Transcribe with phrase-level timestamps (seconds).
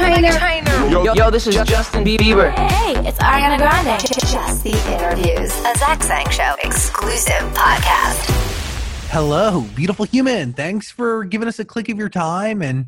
[0.00, 0.32] Trainer.
[0.88, 2.56] Yo, yo, this is Justin Bieber.
[2.70, 4.00] Hey, it's Ariana Grande.
[4.00, 8.24] Just the interviews, a Zach Sang Show exclusive podcast.
[9.10, 10.54] Hello, beautiful human.
[10.54, 12.86] Thanks for giving us a click of your time and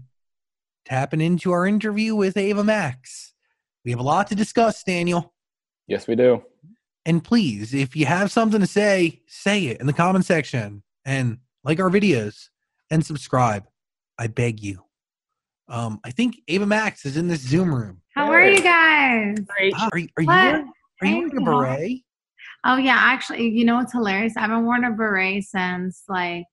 [0.87, 3.35] tapping into our interview with Ava Max.
[3.85, 5.35] We have a lot to discuss, Daniel.
[5.87, 6.42] Yes, we do.
[7.04, 11.38] And please, if you have something to say, say it in the comment section and
[11.63, 12.49] like our videos
[12.90, 13.67] and subscribe.
[14.19, 14.85] I beg you.
[15.72, 18.02] Um, I think Ava Max is in this Zoom room.
[18.14, 19.38] How are you guys?
[19.74, 22.02] Ah, are, are you wearing, are you wearing a beret?
[22.66, 24.36] Oh yeah, actually, you know what's hilarious?
[24.36, 26.44] I haven't worn a beret since like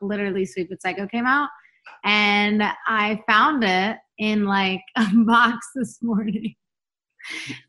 [0.00, 1.50] literally Sweet But Psycho came out,
[2.02, 6.54] and I found it in like a box this morning,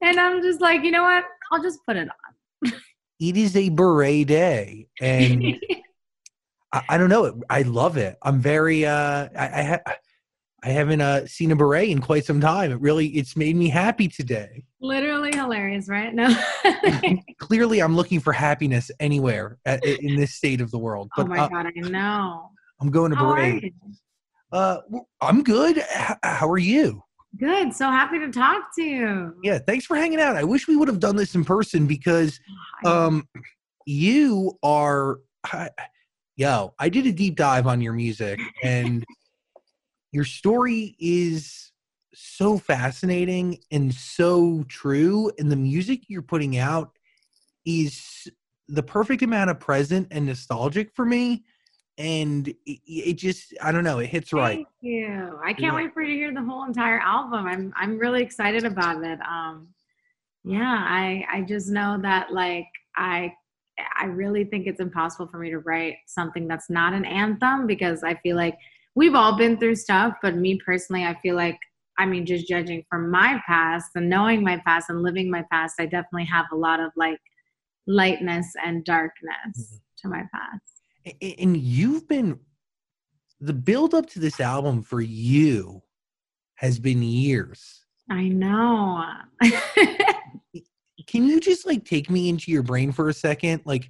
[0.01, 1.25] and I'm just like, you know what?
[1.51, 2.71] I'll just put it on.
[3.19, 5.59] It is a beret day, and.
[6.73, 7.39] I, I don't know.
[7.51, 8.17] I love it.
[8.23, 8.83] I'm very.
[8.83, 9.93] Uh, I I, ha-
[10.63, 12.71] I haven't uh, seen a beret in quite some time.
[12.71, 14.63] It really it's made me happy today.
[14.79, 16.13] literally hilarious, right?
[16.13, 16.33] No.
[17.39, 21.09] Clearly, I'm looking for happiness anywhere at, in this state of the world.
[21.17, 22.49] oh But my uh, god, I know.
[22.79, 23.63] I'm going to How are beret.
[23.63, 23.71] you?
[24.53, 24.77] Uh,
[25.19, 25.77] I'm good.
[25.79, 27.03] H- how are you?
[27.37, 27.73] Good.
[27.73, 29.33] So happy to talk to you.
[29.43, 30.35] Yeah, thanks for hanging out.
[30.37, 32.39] I wish we would have done this in person because
[32.85, 33.27] um,
[33.85, 35.17] you are.
[35.51, 35.69] I,
[36.37, 39.03] yo, I did a deep dive on your music, and
[40.13, 41.71] your story is
[42.13, 45.31] so fascinating and so true.
[45.39, 46.91] And the music you're putting out
[47.65, 48.27] is
[48.67, 51.43] the perfect amount of present and nostalgic for me.
[51.97, 54.57] And it, it just, I don't know, it hits right.
[54.57, 55.39] Thank you.
[55.43, 55.75] I can't Yeah.
[55.75, 57.47] wait for you to hear the whole entire album.
[57.47, 59.19] I'm I'm really excited about it.
[59.27, 59.69] Um
[60.43, 63.33] yeah, I I just know that like I
[63.99, 68.03] I really think it's impossible for me to write something that's not an anthem because
[68.03, 68.57] I feel like
[68.95, 71.57] we've all been through stuff, but me personally, I feel like
[71.97, 75.75] I mean just judging from my past and knowing my past and living my past,
[75.79, 77.19] I definitely have a lot of like
[77.87, 79.75] lightness and darkness mm-hmm.
[79.97, 81.39] to my past.
[81.39, 82.39] And you've been
[83.41, 85.83] the build up to this album for you
[86.55, 89.03] has been years I know.
[91.07, 93.89] can you just like take me into your brain for a second like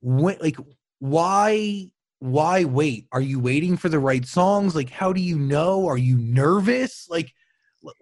[0.00, 0.56] what like
[0.98, 1.90] why
[2.20, 5.98] why wait are you waiting for the right songs like how do you know are
[5.98, 7.32] you nervous like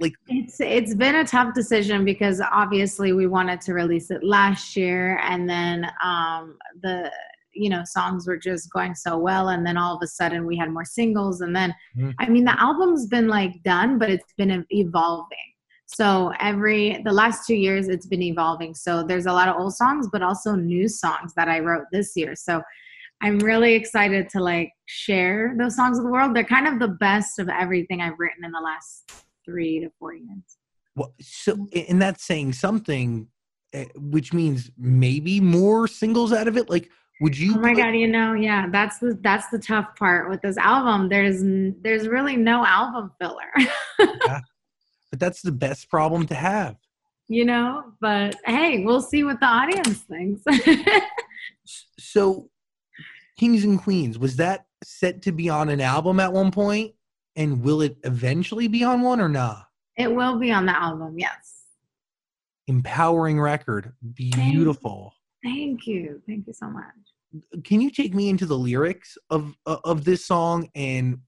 [0.00, 4.76] like It's it's been a tough decision because obviously we wanted to release it last
[4.76, 7.10] year and then um the
[7.52, 10.56] you know songs were just going so well and then all of a sudden we
[10.56, 12.14] had more singles and then Mhm.
[12.20, 15.38] I mean the album's been like done but it's been evolving.
[15.86, 18.74] So every the last 2 years it's been evolving.
[18.74, 22.12] So there's a lot of old songs but also new songs that I wrote this
[22.16, 22.34] year.
[22.36, 22.62] So
[23.22, 26.34] I'm really excited to like share those songs with the world.
[26.34, 29.10] They're kind of the best of everything I've written in the last
[29.46, 30.58] 3 to 4 years.
[30.94, 33.28] what so and that's saying something
[33.72, 36.88] eh, which means maybe more singles out of it like
[37.20, 40.42] would you Oh my god, you know, yeah, that's the that's the tough part with
[40.42, 41.08] this album.
[41.08, 41.42] There's
[41.82, 43.52] there's really no album filler,
[43.98, 44.40] yeah.
[45.10, 46.76] but that's the best problem to have
[47.28, 47.84] you know.
[48.00, 50.42] But hey, we'll see what the audience thinks.
[51.98, 52.50] So
[53.38, 56.94] kings and queens was that set to be on an album at one point?
[57.36, 61.14] And will it eventually be on one or not it will be on the album,
[61.18, 61.62] yes.
[62.66, 63.92] empowering record.
[64.14, 65.14] Beautiful.
[65.42, 67.62] Thank you, thank you so much.
[67.64, 71.18] can you take me into the lyrics of uh, of this song and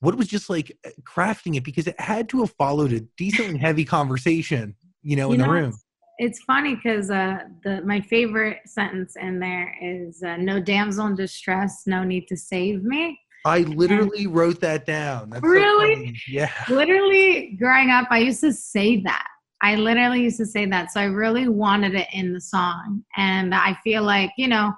[0.00, 1.64] what it was just like crafting it?
[1.64, 5.46] Because it had to have followed a decently heavy conversation you know in You the
[5.46, 5.78] know, room
[6.18, 11.14] It's funny because uh, the my favorite sentence in there is uh, "No damsel in
[11.14, 15.94] distress, no need to save me." i literally wrote that down That's Really?
[15.96, 16.20] funny.
[16.26, 19.24] yeah literally growing up i used to say that
[19.62, 23.54] i literally used to say that so i really wanted it in the song and
[23.54, 24.72] i feel like you know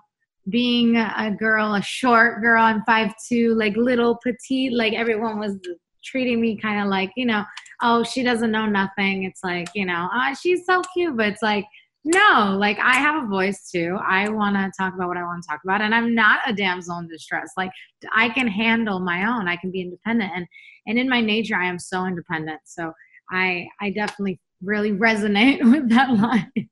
[0.50, 5.56] being a girl a short girl i'm five two like little petite like everyone was
[6.05, 7.43] treating me kind of like you know
[7.82, 11.42] oh she doesn't know nothing it's like you know ah, she's so cute but it's
[11.42, 11.64] like
[12.04, 15.42] no like i have a voice too i want to talk about what i want
[15.42, 17.70] to talk about and i'm not a damsel in distress like
[18.14, 20.46] i can handle my own i can be independent and
[20.86, 22.92] and in my nature i am so independent so
[23.30, 26.69] i i definitely really resonate with that line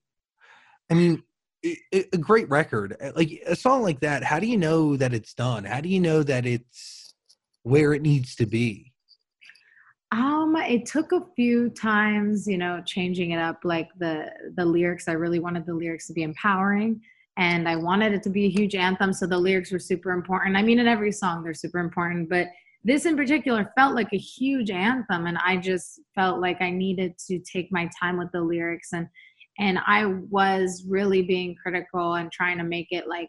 [0.90, 1.22] I mean,
[1.92, 2.96] a great record.
[3.00, 5.64] Uh, Like a song like that, how do you know that it's done?
[5.64, 7.14] How do you know that it's
[7.62, 8.92] where it needs to be?
[10.12, 13.60] Um, it took a few times, you know, changing it up.
[13.64, 17.00] Like the the lyrics, I really wanted the lyrics to be empowering,
[17.36, 19.12] and I wanted it to be a huge anthem.
[19.12, 20.56] So the lyrics were super important.
[20.56, 22.48] I mean, in every song they're super important, but
[22.86, 27.18] this in particular felt like a huge anthem and i just felt like i needed
[27.18, 29.08] to take my time with the lyrics and
[29.58, 33.28] and i was really being critical and trying to make it like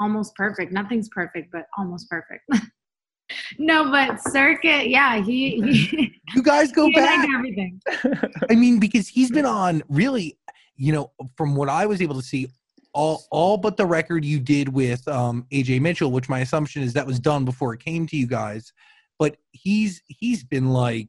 [0.00, 2.42] almost perfect nothing's perfect but almost perfect
[3.58, 7.26] no but Cirkut yeah he, he You guys go back.
[7.34, 7.80] everything
[8.50, 10.38] I mean, because he's been on really,
[10.76, 12.48] you know, from what I was able to see,
[12.92, 16.92] all all but the record you did with um AJ Mitchell, which my assumption is
[16.94, 18.72] that was done before it came to you guys.
[19.18, 21.08] But he's he's been like,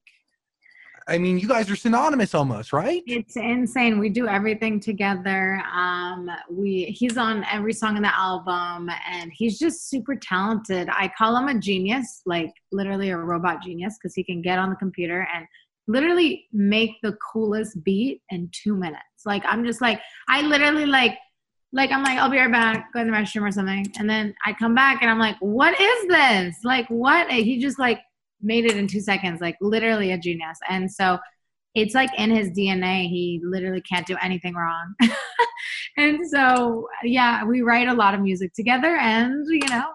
[1.09, 3.01] I mean, you guys are synonymous almost, right?
[3.07, 3.97] It's insane.
[3.97, 5.61] We do everything together.
[5.73, 10.89] Um, we he's on every song in the album, and he's just super talented.
[10.91, 14.69] I call him a genius, like literally a robot genius, because he can get on
[14.69, 15.45] the computer and
[15.87, 19.23] literally make the coolest beat in two minutes.
[19.25, 21.17] Like I'm just like I literally like
[21.71, 24.35] like I'm like I'll be right back, go in the restroom or something, and then
[24.45, 26.57] I come back and I'm like, what is this?
[26.65, 27.29] Like what?
[27.29, 27.99] And he just like
[28.41, 30.59] made it in two seconds, like literally a genius.
[30.69, 31.17] And so
[31.77, 33.07] it's like in his DNA.
[33.07, 34.95] He literally can't do anything wrong.
[35.97, 39.85] and so, yeah, we write a lot of music together, and you know,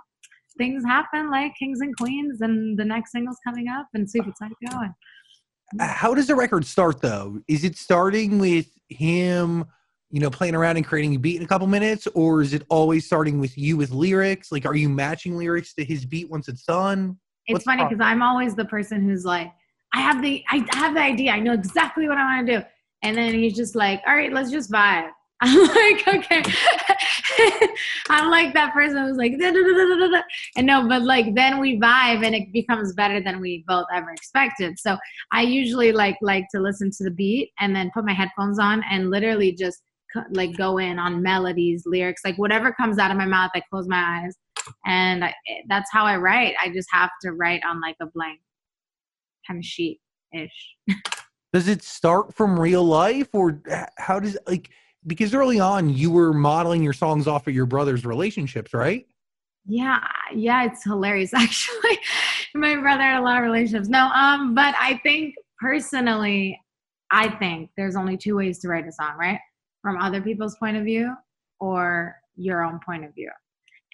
[0.56, 4.79] things happen like Kings and Queens, and the next single's coming up, and Sweet Potato.
[4.79, 7.41] And How does the record start though?
[7.49, 9.65] Is it starting with him,
[10.11, 12.62] you know, playing around and creating a beat in a couple minutes, or is it
[12.69, 14.53] always starting with you with lyrics?
[14.53, 17.19] Like, are you matching lyrics to his beat once it's done?
[17.47, 19.53] It's What's funny because I'm always the person who's like,
[19.94, 21.33] I have the, I have the idea.
[21.33, 22.65] I know exactly what I want to do,
[23.03, 25.11] and then he's just like, all right, let's just vibe.
[25.44, 26.43] I'm like, okay.
[28.09, 30.23] I'm like that person who's like, da, da, da,
[30.56, 34.12] and no, but like then we vibe and it becomes better than we both ever
[34.12, 34.79] expected.
[34.79, 34.97] So
[35.33, 38.85] I usually like like to listen to the beat and then put my headphones on
[38.89, 39.83] and literally just
[40.31, 43.50] like go in on melodies, lyrics, like whatever comes out of my mouth.
[43.55, 44.37] I close my eyes,
[44.87, 45.35] and I,
[45.69, 46.55] that's how I write.
[46.62, 48.41] I just have to write on like a blank
[49.47, 50.00] kind of sheet
[50.32, 50.97] ish.
[51.53, 53.62] Does it start from real life, or
[53.99, 54.70] how does like?
[55.06, 59.05] Because early on, you were modeling your songs off of your brother's relationships, right?
[59.67, 60.00] Yeah,
[60.35, 61.99] yeah, it's hilarious actually.
[62.55, 63.88] My brother had a lot of relationships.
[63.88, 66.61] No, um, but I think personally,
[67.11, 69.38] I think there's only two ways to write a song, right?
[69.82, 71.14] From other people's point of view
[71.61, 73.31] or your own point of view.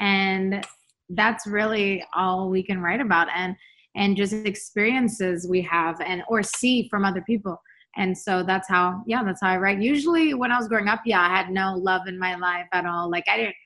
[0.01, 0.65] And
[1.11, 3.57] that's really all we can write about and
[3.97, 7.61] and just experiences we have and or see from other people.
[7.97, 9.81] And so that's how yeah, that's how I write.
[9.81, 12.87] Usually when I was growing up, yeah, I had no love in my life at
[12.87, 13.11] all.
[13.11, 13.57] Like I didn't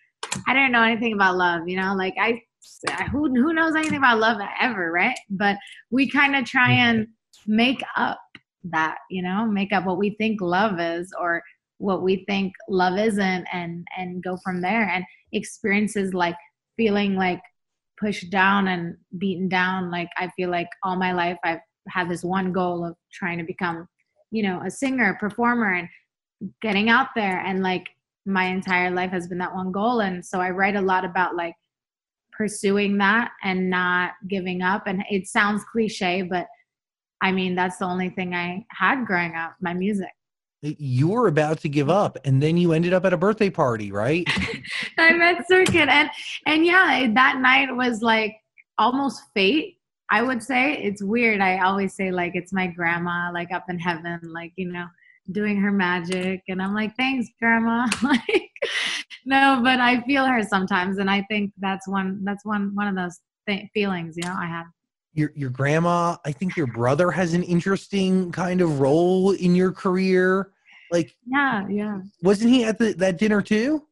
[0.47, 2.41] I didn't know anything about love, you know, like I,
[3.11, 5.19] who, who knows anything about love ever, right?
[5.31, 5.57] But
[5.91, 6.99] we kind of try mm-hmm.
[6.99, 7.07] and
[7.47, 8.21] make up
[8.65, 11.43] that, you know, make up what we think love is or
[11.83, 14.89] what we think love isn't and, and go from there.
[14.89, 16.37] And experiences like
[16.77, 17.43] feeling like
[17.99, 19.91] pushed down and beaten down.
[19.91, 23.45] Like I feel like all my life I've had this one goal of trying to
[23.45, 23.89] become,
[24.31, 25.89] you know, a singer, performer and
[26.61, 27.87] getting out there and like
[28.27, 31.37] my entire life has been that one goal and so i write a lot about
[31.37, 31.55] like
[32.33, 36.47] pursuing that and not giving up and it sounds cliche but
[37.21, 40.11] i mean that's the only thing i had growing up my music
[40.63, 43.91] You were about to give up, and then you ended up at a birthday party,
[43.91, 44.25] right?
[44.99, 46.09] i met Cirkut and
[46.47, 48.37] and yeah that night was like
[48.79, 49.79] almost fate
[50.11, 50.75] i would say.
[50.75, 51.41] It's weird.
[51.41, 54.87] I always say like it's my grandma like up in heaven like you know
[55.31, 57.87] doing her magic and i'm like thanks grandma.
[58.03, 58.51] Like
[59.25, 62.97] no but i feel her sometimes and i think that's one that's one one of
[62.97, 64.67] those th- feelings you know i have
[65.15, 66.17] your your grandma.
[66.25, 70.53] I think your brother has an interesting kind of role in your career.
[70.91, 72.01] Like, yeah yeah.
[72.23, 73.83] wasn't he at the, that dinner too?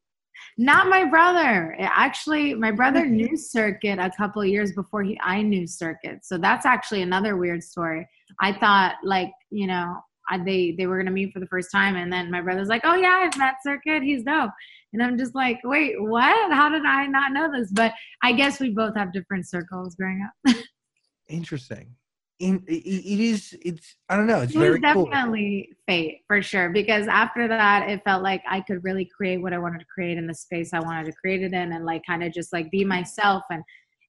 [0.57, 1.75] not my brother.
[1.79, 6.19] Actually my brother knew Cirkut a couple of years before he i knew Cirkut.
[6.23, 8.07] So that's actually another weird story.
[8.39, 9.97] I thought like you know
[10.29, 12.81] I, they they were gonna meet for the first time and then my brother's like
[12.83, 14.03] oh yeah i've met Cirkut.
[14.03, 14.51] He's dope.
[14.93, 16.53] And i'm just like wait what?
[16.53, 17.71] How did i not know this?
[17.71, 20.55] But i guess we both have different circles growing up
[21.31, 21.95] Interesting.
[22.39, 23.55] In, it, it is.
[23.61, 23.95] It's.
[24.09, 24.41] I don't know.
[24.41, 25.05] It's it was very cool.
[25.05, 29.53] definitely fate for sure because after that it felt like i could really create what
[29.53, 32.01] i wanted to create in the space i wanted to create it in and like
[32.07, 33.63] kind of just like be myself and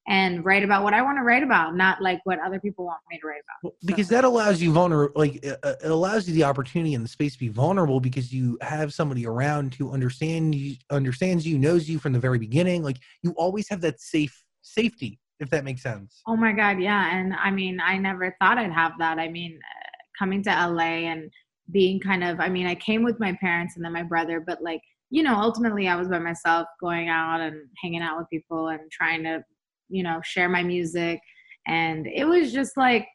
[0.08, 2.98] and write about what i want to write about not like what other people want
[3.10, 6.34] me to write about because that allows you vulnerable like uh, uh, it allows you
[6.34, 10.54] the opportunity and the space to be vulnerable because you have somebody around who understand
[10.54, 14.44] you understands you knows you from the very beginning like you always have that safe
[14.62, 18.58] safety if that makes sense oh my god yeah and i mean i never thought
[18.58, 21.30] i'd have that i mean uh, coming to la and
[21.70, 24.62] being kind of i mean i came with my parents and then my brother but
[24.62, 24.80] like
[25.10, 28.80] you know ultimately i was by myself going out and hanging out with people and
[28.90, 29.42] trying to
[29.88, 31.20] you know share my music
[31.66, 33.06] and it was just like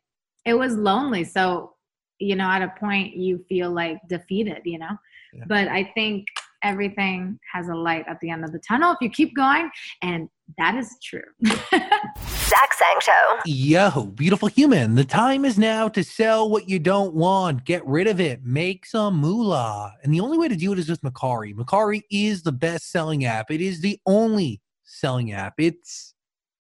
[0.46, 1.24] it was lonely.
[1.24, 1.74] So
[2.20, 4.62] you know, at a point you feel like defeated.
[4.66, 4.98] You know,
[5.34, 5.44] Yeah.
[5.48, 6.26] but I think
[6.64, 9.70] everything has a light at the end of the tunnel if you keep going,
[10.02, 11.22] and that is true.
[11.46, 13.39] Zach Sang Show.
[13.46, 14.96] Yo, beautiful human.
[14.96, 17.66] The time is now to sell what you don't want.
[17.66, 18.44] Get rid of it.
[18.44, 19.94] Make some moolah.
[20.04, 21.54] And the only way to do it is with Mercari.
[21.54, 23.51] Mercari is the best selling app.
[23.51, 25.56] It is the only selling app.
[25.58, 26.13] It's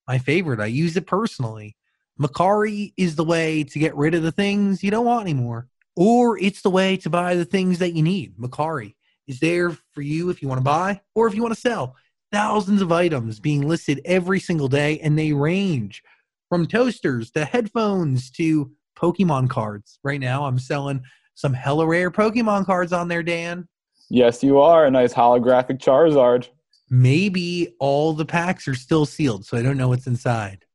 [0.07, 0.59] my favorite.
[0.59, 1.75] I use it personally.
[2.19, 6.37] Mercari is the way to get rid of the things you don't want anymore, or
[6.39, 8.35] it's the way to buy the things that you need.
[8.37, 8.95] Mercari
[9.27, 11.95] is there for you if you want to buy or if you want to sell.
[12.31, 16.03] Thousands of items being listed every single day, and they range
[16.49, 19.99] from toasters to headphones to Pokemon cards.
[20.03, 21.01] Right now, I'm selling
[21.35, 23.67] some hella rare Pokemon cards on there, Dan.
[24.09, 26.49] Yes, you are a nice holographic Charizard.
[26.89, 30.65] Maybe all the packs are still sealed, so I don't know what's inside.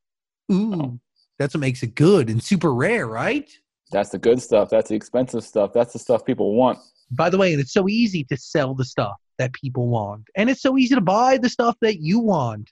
[0.50, 1.00] Ooh, oh.
[1.38, 3.50] that's what makes it good and super rare, right?
[3.90, 4.70] That's the good stuff.
[4.70, 5.72] That's the expensive stuff.
[5.72, 6.78] That's the stuff people want.
[7.10, 10.62] By the way, it's so easy to sell the stuff that people want, and it's
[10.62, 12.70] so easy to buy the stuff that you want.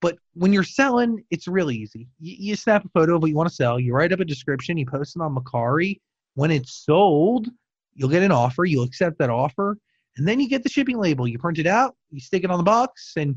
[0.00, 2.08] But when you're selling, it's really easy.
[2.20, 4.24] You, you snap a photo of what you want to sell, you write up a
[4.24, 6.00] description, you post it on Mercari.
[6.34, 7.48] When it's sold,
[7.94, 9.78] you'll get an offer, you'll accept that offer,
[10.16, 11.26] and then you get the shipping label.
[11.26, 13.36] You print it out, you stick it on the box, and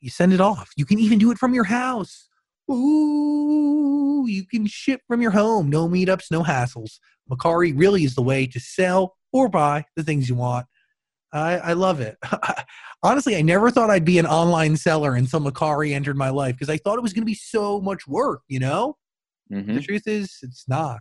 [0.00, 0.70] you send it off.
[0.76, 2.28] You can even do it from your house.
[2.70, 5.70] Ooh, you can ship from your home.
[5.70, 6.98] No meetups, no hassles.
[7.30, 10.66] Mercari really is the way to sell or buy the things you want.
[11.32, 12.16] I, I love it.
[13.02, 16.70] Honestly, I never thought I'd be an online seller until Mercari entered my life because
[16.70, 18.96] I thought it was going to be so much work, you know?
[19.50, 21.00] hmm The truth is, it's not.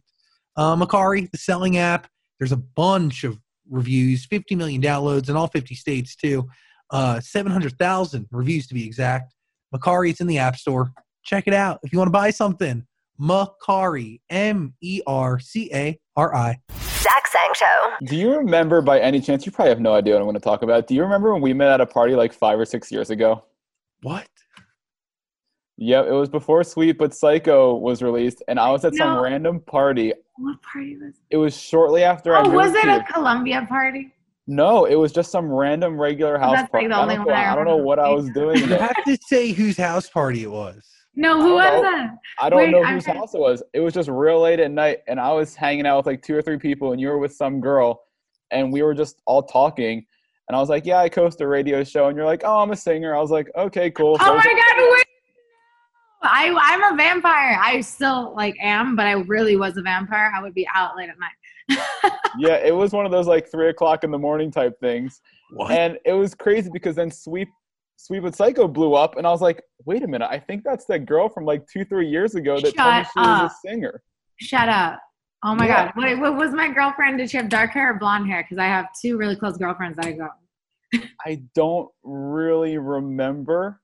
[0.58, 2.08] Uh, Mercari, the selling app,
[2.40, 3.40] there's a bunch of
[3.70, 6.48] reviews, 50 million downloads in all 50 states, too.
[6.92, 9.34] Uh, 700,000 reviews to be exact.
[9.74, 10.92] Mercari, it's in the App Store.
[11.24, 11.80] Check it out.
[11.84, 12.86] If you want to buy something,
[13.20, 16.60] Mercari, M E R C A R I.
[17.58, 18.06] Zach Sang Show.
[18.06, 19.46] Do you remember by any chance?
[19.46, 20.88] You probably have no idea what I'm going to talk about.
[20.88, 23.44] Do you remember when we met at a party like five or six years ago?
[24.02, 24.28] What?
[25.78, 29.60] Yep, it was before Sweet But Psycho was released, and I was at some random
[29.60, 30.14] party.
[30.38, 31.16] what party was?
[31.30, 33.00] It was shortly after I Oh, moved was it here.
[33.00, 34.14] a Columbia party?
[34.48, 36.88] No, it was just some random regular house That's, like, party.
[36.88, 38.58] the I, don't one know, I I don't know what I was doing.
[38.60, 40.82] You have to say whose house party it was.
[41.16, 41.82] No, who was know.
[41.82, 42.16] that?
[42.40, 43.64] I don't Wait, know I whose heard- house it was.
[43.74, 46.36] It was just real late at night, and I was hanging out with like two
[46.36, 48.04] or three people, and you were with some girl,
[48.52, 50.06] and we were just all talking.
[50.48, 52.72] And I was like, "Yeah, I host a radio show," and you're like, "Oh, I'm
[52.72, 55.06] a singer." I was like, "Okay, cool." So Oh it was my god, wait.
[56.24, 57.58] I I'm a vampire.
[57.62, 60.32] I still like am, but I really was a vampire.
[60.36, 62.12] I would be out late at night.
[62.38, 65.72] yeah, it was one of those like three o'clock in the morning type things, What?
[65.72, 67.50] and it was crazy because then Sweep
[67.98, 70.86] Sweet But Psycho blew up, and I was like, "Wait a minute, I think that's
[70.86, 73.68] that girl from like two, three years ago that told me Shut she was a
[73.68, 74.02] singer."
[74.40, 75.00] Shut up.
[75.44, 75.86] Oh my Yeah.
[75.86, 75.94] god.
[75.96, 77.18] Wait, what was my girlfriend?
[77.20, 78.44] Did she have dark hair or blonde hair?
[78.44, 80.28] Because I have two really close girlfriends that I go.
[81.26, 83.82] I don't really remember,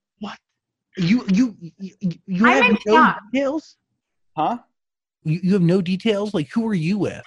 [0.97, 1.91] You you you,
[2.25, 3.19] you I'm have no shock.
[3.31, 3.77] details.
[4.35, 4.57] huh?
[5.23, 6.33] You, you have no details.
[6.33, 7.23] Like who are you with?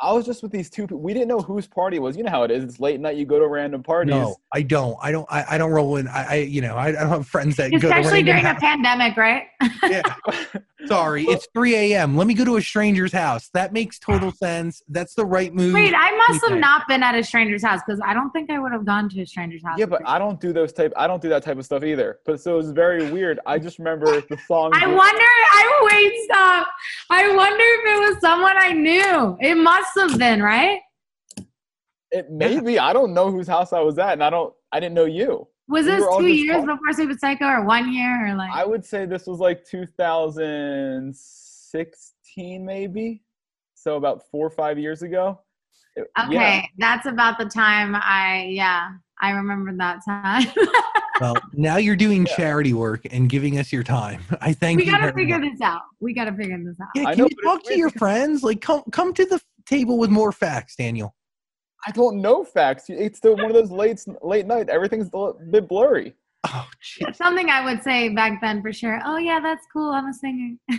[0.00, 0.86] I was just with these two.
[0.86, 2.16] We didn't know whose party was.
[2.16, 2.64] You know how it is.
[2.64, 3.16] It's late night.
[3.16, 4.10] You go to random parties.
[4.10, 4.96] No, I don't.
[5.00, 5.26] I don't.
[5.30, 6.08] I, I don't roll in.
[6.08, 8.54] I, I you know I, I don't have friends that go to Especially during a
[8.54, 9.44] hou- pandemic, right?
[9.84, 10.02] Yeah.
[10.86, 12.16] Sorry, it's 3 a.m.
[12.16, 13.48] Let me go to a stranger's house.
[13.54, 14.82] That makes total sense.
[14.88, 15.74] That's the right move.
[15.74, 18.58] Wait, I must have not been at a stranger's house because I don't think I
[18.58, 19.78] would have gone to a stranger's house.
[19.78, 20.92] yeah, but I don't do those type.
[20.96, 22.18] I don't do that type of stuff either.
[22.26, 23.40] But so it was very weird.
[23.46, 24.72] I just remember the song.
[24.74, 25.24] I wonder.
[25.24, 26.66] I wait, stop.
[27.10, 29.36] I wonder if it was someone I knew.
[29.40, 30.80] It must have been, right?
[32.10, 34.54] It maybe I don't know whose house I was at, and I don't.
[34.72, 35.48] I didn't know you.
[35.68, 36.66] Was We this were two just years talking.
[36.76, 38.50] before Sweet But Psycho, or one year, or like?
[38.52, 43.22] I would say this was like 2016, maybe.
[43.74, 45.40] So about four or five years ago.
[45.96, 46.62] It- okay, yeah.
[46.78, 48.48] that's about the time I.
[48.50, 48.90] Yeah,
[49.20, 50.46] I remember that time.
[51.20, 52.34] Well, now you're doing Yeah.
[52.36, 54.20] charity work and giving us your time.
[54.40, 54.90] I thank we you.
[54.90, 55.52] gotta figure much.
[55.52, 55.82] this out.
[56.00, 56.88] We gotta figure this out.
[56.96, 58.42] Yeah, I can know, you talk to weird your friends?
[58.42, 61.14] Like, come come to the table with more facts, Daniel.
[61.86, 62.84] I don't know facts.
[62.88, 64.68] It's still one of those late late night.
[64.68, 66.14] Everything's a bit blurry.
[66.46, 67.16] Oh, jeez.
[67.16, 69.00] Something I would say back then for sure.
[69.04, 69.90] Oh yeah, that's cool.
[69.90, 70.56] I'm a singer.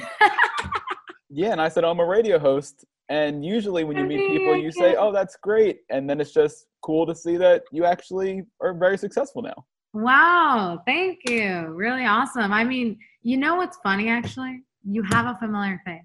[1.35, 2.85] Yeah, and I said I'm a radio host.
[3.09, 6.65] And usually when you meet people, you say, "Oh, that's great," and then it's just
[6.81, 9.65] cool to see that you actually are very successful now.
[9.93, 11.67] Wow, thank you.
[11.75, 12.51] Really awesome.
[12.53, 14.63] I mean, you know what's funny actually?
[14.83, 16.01] You have a familiar face.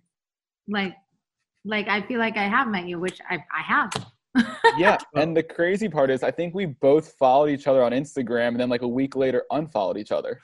[0.69, 0.95] Like
[1.65, 3.91] like I feel like I have met you, which I I have.
[4.77, 8.49] Yeah, and the crazy part is, I think we both followed each other on Instagram,
[8.49, 10.41] and then like a week later, unfollowed each other.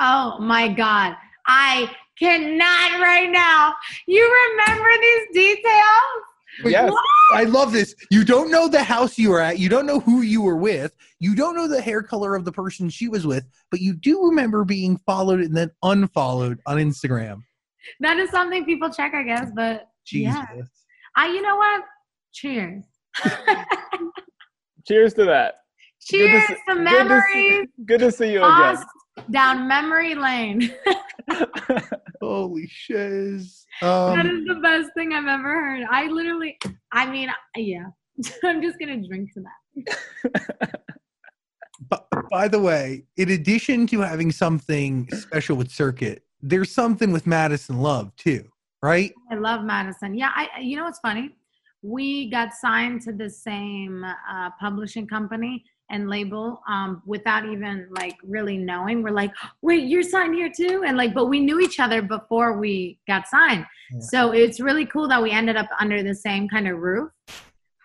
[0.00, 1.16] Oh my god.
[1.46, 3.74] I cannot right now.
[4.06, 6.24] You remember these details?
[6.64, 6.92] Yes.
[7.32, 7.94] I love this.
[8.10, 9.58] You don't know the house you were at.
[9.58, 10.94] You don't know who you were with.
[11.18, 14.24] You don't know the hair color of the person she was with, but you do
[14.26, 17.42] remember being followed and then unfollowed on Instagram.
[18.00, 19.50] That is something people check, I guess.
[19.54, 20.34] But Jesus.
[20.34, 20.62] yeah,
[21.16, 21.26] I.
[21.26, 21.82] You know what?
[22.32, 22.84] Cheers.
[24.86, 25.54] Cheers to that.
[26.10, 27.68] Good to Cheers see- to good to see- memories.
[27.86, 28.76] Good to see you again.
[29.30, 30.74] down memory lane.
[32.20, 33.64] Holy shiz.
[33.80, 35.86] that Um, is the best thing I've ever heard.
[35.90, 36.58] I literally,
[36.92, 37.86] I mean, yeah.
[38.44, 40.80] I'm just gonna drink to that.
[41.88, 47.26] but by the way, in addition to having something special with Cirkut, there's something with
[47.26, 48.44] Madison Love too,
[48.82, 49.12] right?
[49.30, 50.14] I love Madison.
[50.14, 50.60] Yeah, I.
[50.60, 51.34] You know what's funny?
[51.84, 58.16] We got signed to the same uh, publishing company and label um, without even like
[58.24, 59.02] really knowing.
[59.02, 62.58] We're like, wait, you're signed here too, and like, but we knew each other before
[62.58, 63.66] we got signed.
[63.92, 64.00] Yeah.
[64.00, 67.10] So it's really cool that we ended up under the same kind of roof,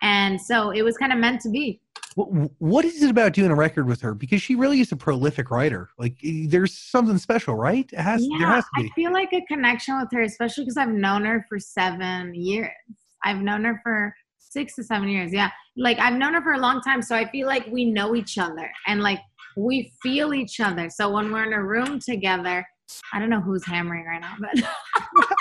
[0.02, 1.80] and so it was kind of meant to be.
[2.14, 4.14] What, what is it about doing a record with her?
[4.14, 5.90] Because she really is a prolific writer.
[5.96, 7.88] Like, there's something special, right?
[7.92, 8.26] It has.
[8.28, 11.58] yeah, has I feel like a connection with her, especially because I've known her for
[11.58, 12.72] seven years.
[13.24, 15.32] I've known her for six to seven years.
[15.32, 15.50] Yeah.
[15.76, 17.02] Like I've known her for a long time.
[17.02, 19.20] So I feel like we know each other and like
[19.56, 20.90] we feel each other.
[20.90, 22.66] So when we're in a room together,
[23.12, 24.62] I don't know who's hammering right now, but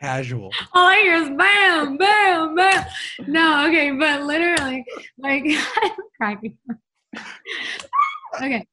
[0.00, 0.50] Casual.
[0.74, 2.84] all I hear is bam, bam, bam.
[3.26, 4.84] No, okay, but literally,
[5.18, 5.44] like,
[5.82, 6.56] I'm cracking.
[8.36, 8.66] okay.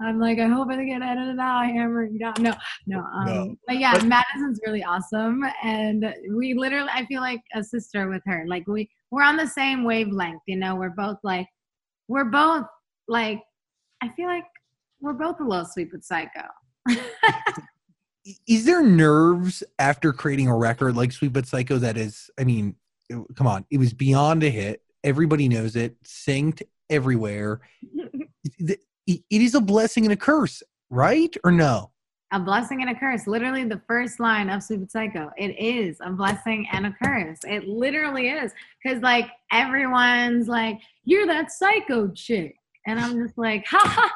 [0.00, 2.34] I'm like, I hope I get edited out, hammering down.
[2.38, 2.52] No,
[2.86, 2.98] no.
[3.00, 3.56] Um, No.
[3.66, 8.22] But yeah, But- Madison's really awesome, and we literally, I feel like a sister with
[8.26, 8.44] her.
[8.46, 10.42] Like we, we're on the same wavelength.
[10.46, 11.46] You know, we're both like,
[12.08, 12.66] we're both
[13.08, 13.40] like,
[14.02, 14.44] I feel like
[15.00, 16.42] we're both a little sweet but psycho.
[18.48, 22.74] is there nerves after creating a record like Sweet But Psycho that is, I mean,
[23.08, 24.82] it- come on, it was beyond a hit.
[25.04, 27.60] Everybody knows it, synced everywhere.
[29.06, 31.34] It is a blessing and a curse, right?
[31.44, 31.90] Or no?
[32.32, 33.26] a blessing and a curse.
[33.26, 35.30] Literally, the first line of Sweet But Psycho.
[35.36, 37.38] It is a blessing and a curse.
[37.44, 38.52] It literally is.
[38.82, 42.56] Because, like, everyone's like, you're that psycho chick.
[42.86, 44.12] And I'm just like, ha ha,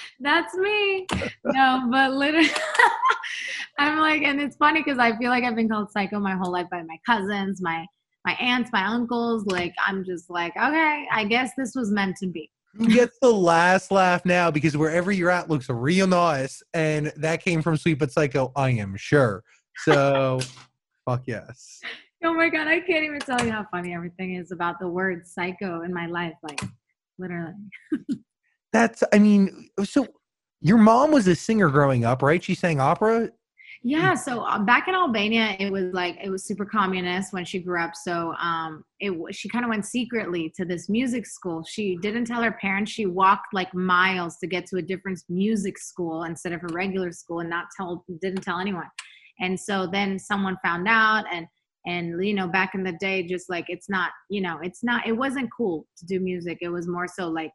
[0.20, 1.06] that's me.
[1.44, 2.50] No, but literally,
[3.78, 6.52] I'm like, and it's funny because I feel like I've been called psycho my whole
[6.52, 7.86] life by my cousins, my
[8.26, 9.46] my aunts, my uncles.
[9.46, 12.50] Like, I'm just like, okay, I guess this was meant to be.
[12.74, 14.50] Who gets the last laugh now?
[14.50, 18.70] Because wherever you're at looks real nice, and that came from Sweet But Psycho, I
[18.70, 19.42] am sure.
[19.78, 20.40] So,
[21.04, 21.80] fuck yes.
[22.22, 25.26] Oh my god, I can't even tell you how funny everything is about the word
[25.26, 26.34] psycho in my life.
[26.42, 26.60] Like
[27.18, 27.54] literally.
[28.72, 30.06] That's, I mean, so
[30.60, 32.42] your mom was a singer growing up, right?
[32.42, 33.30] She sang opera.
[33.82, 37.58] Yeah, so uh, back in Albania, it was like it was super communist when she
[37.60, 37.94] grew up.
[37.94, 41.64] So um, it she kind of went secretly to this music school.
[41.64, 42.92] She didn't tell her parents.
[42.92, 47.10] She walked like miles to get to a different music school instead of a regular
[47.10, 48.88] school, and not tell didn't tell anyone.
[49.40, 51.46] And so then someone found out, and
[51.86, 55.06] and you know back in the day, just like it's not you know it's not
[55.06, 56.58] it wasn't cool to do music.
[56.60, 57.52] It was more so like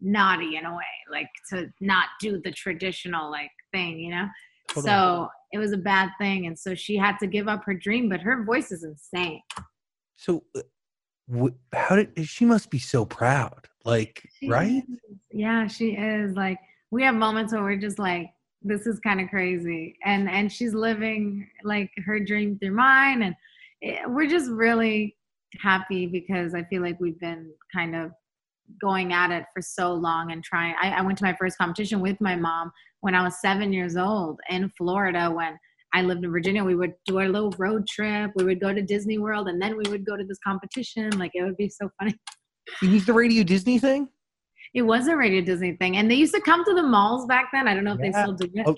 [0.00, 4.26] naughty in a way, like to not do the traditional like thing, you know.
[4.70, 8.08] So it was a bad thing and so she had to give up her dream
[8.08, 9.40] but her voice is insane
[10.16, 13.68] So, uh, how did she must be so proud?
[13.84, 14.82] Like, She right?
[14.88, 14.98] is.
[15.30, 16.58] yeah she is like
[16.90, 18.30] we have moments where we're just like
[18.62, 23.34] this is kind of crazy and and she's living like her dream through mine and
[23.80, 25.16] it, we're just really
[25.60, 28.12] happy because i feel like we've been kind of
[28.80, 32.00] going at it for so long and trying I, I went to my first competition
[32.00, 32.70] with my mom
[33.00, 35.58] when i was seven years old in florida when
[35.94, 36.64] I lived in Virginia.
[36.64, 38.32] We would do our little road trip.
[38.36, 41.10] We would go to Disney World, and then we would go to this competition.
[41.18, 42.14] Like it would be so funny.
[42.80, 44.08] You was the Radio Disney thing?
[44.74, 47.50] It was a Radio Disney thing, and they used to come to the malls back
[47.52, 47.68] then.
[47.68, 48.66] I don't know if they still do it.
[48.66, 48.76] Oh,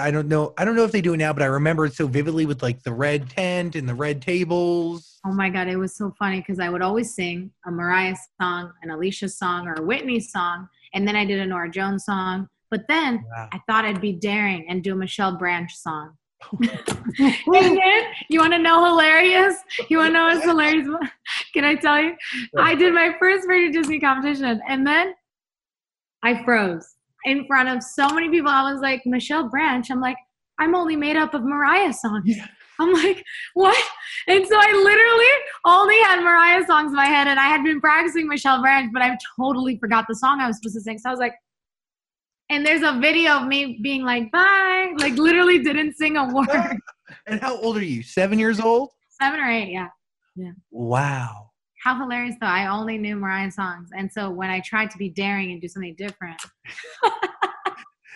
[0.00, 0.54] I don't know.
[0.56, 2.62] I don't know if they do it now, but I remember it so vividly with
[2.62, 5.18] like the red tent and the red tables.
[5.26, 8.72] Oh my God, it was so funny because I would always sing a Mariah song,
[8.82, 12.48] an Alicia song, or a Whitney song, and then I did a Norah Jones song.
[12.70, 13.48] But then Wow.
[13.52, 16.16] I thought I'd be daring and do a Michelle Branch song.
[16.60, 16.68] and
[17.46, 19.56] then you want to know hilarious?
[19.88, 20.86] You want to know what's hilarious?
[21.54, 22.14] Can I tell you?
[22.58, 25.14] I did my first Radio Disney competition, and then
[26.26, 28.50] I froze in front of so many people.
[28.50, 29.88] I was like, Michelle Branch.
[29.90, 30.16] I'm like,
[30.58, 32.36] I'm only made up of Mariah songs.
[32.80, 33.22] I'm like,
[33.54, 33.80] what?
[34.26, 35.34] And so I literally
[35.64, 39.02] only had Mariah songs in my head, and I had been practicing Michelle Branch, but
[39.02, 40.98] I totally forgot the song I was supposed to sing.
[40.98, 41.34] So I was like,
[42.50, 46.76] And there's a video of me being like, bye, like literally didn't sing a word.
[47.28, 48.02] And how old are you?
[48.02, 48.90] Seven years old?
[49.22, 49.88] Seven or eight, yeah.
[50.34, 50.52] yeah.
[50.72, 51.45] Wow.
[51.86, 52.48] How hilarious though.
[52.48, 53.90] I only knew Mariah songs.
[53.96, 56.36] And so when I tried to be daring and do something different,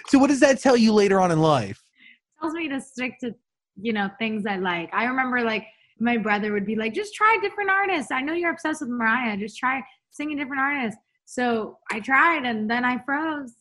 [0.09, 1.81] So what does that tell you later on in life?
[2.01, 3.33] it tells me to stick to,
[3.81, 4.93] you know, things I like.
[4.93, 5.67] I remember like
[6.01, 8.11] my brother would be like, just try different artists.
[8.11, 9.37] I know you're obsessed with Mariah.
[9.37, 9.81] Just try
[10.11, 11.01] singing different artists.
[11.25, 13.55] So I tried and then I froze.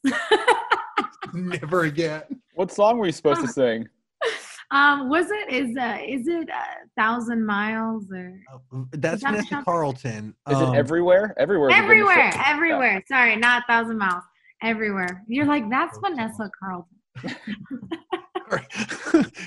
[1.35, 2.23] Never again.
[2.55, 3.87] What song were you supposed to sing?
[4.71, 8.39] Um, was it is uh is it a thousand miles or
[8.91, 10.35] That's Is that Vanessa Carlton.
[10.49, 11.33] Is Um, it everywhere?
[11.37, 11.69] Everywhere.
[11.69, 12.43] is a good everywhere, song.
[12.45, 13.03] everywhere.
[13.07, 14.23] Sorry, not a thousand miles.
[14.61, 15.23] Everywhere.
[15.27, 16.97] You're like, that's Vanessa Carlton.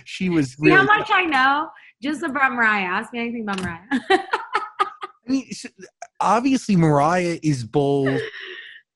[0.04, 0.87] she was See how really.
[0.87, 1.68] much I know?
[2.02, 2.85] Just about Mariah.
[2.85, 3.80] Ask me anything about Mariah.
[4.11, 4.26] I
[5.26, 5.50] mean,
[6.20, 8.20] obviously, Mariah is both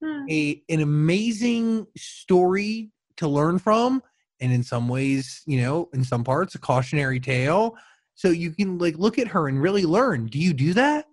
[0.30, 4.02] a an amazing story to learn from,
[4.40, 7.76] and in some ways, you know, in some parts, a cautionary tale.
[8.14, 10.26] So you can like look at her and really learn.
[10.26, 11.06] Do you do that?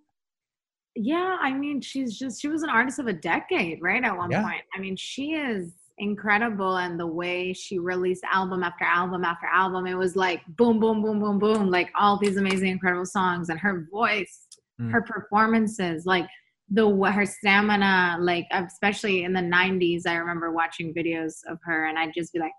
[0.95, 4.03] yeah, I mean, she's just she was an artist of a decade, right?
[4.03, 4.43] At one Yeah.
[4.43, 4.61] point.
[4.75, 9.85] I mean, she is incredible and the way she released album after album after album,
[9.87, 13.59] it was like boom, boom, boom, boom, boom, like all these amazing, incredible songs and
[13.59, 14.47] her voice,
[14.81, 14.91] Mm.
[14.91, 16.27] her performances, like
[16.69, 20.07] the her stamina, like especially in the '90s.
[20.07, 22.53] I remember watching videos of her, and I'd just be like,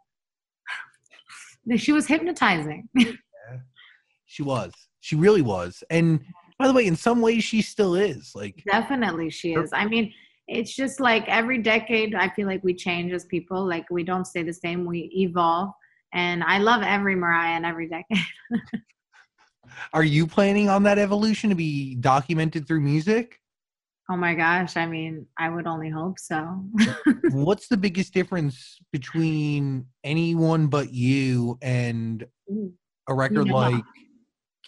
[1.76, 2.88] she was hypnotizing.
[4.34, 4.72] She was.
[4.98, 5.84] She really was.
[5.90, 6.20] And
[6.58, 8.32] by the way, in some ways, she still is.
[8.34, 9.70] Like, Definitely, she is.
[9.72, 10.12] I mean,
[10.48, 13.64] it's just like every decade, I feel like we change as people.
[13.64, 15.70] Like we don't stay the same, we evolve.
[16.12, 18.24] And I love every Mariah and every decade.
[19.92, 23.40] are you planning on that evolution to be documented through music?
[24.10, 24.76] Oh my gosh.
[24.76, 26.62] I mean, I would only hope so.
[27.30, 32.26] What's the biggest difference between anyone but you and
[33.08, 33.54] a record Yeah.
[33.54, 33.84] like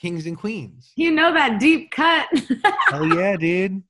[0.00, 0.92] Kings and Queens?
[0.96, 2.28] you know that deep cut.
[2.88, 3.82] Hell yeah, dude.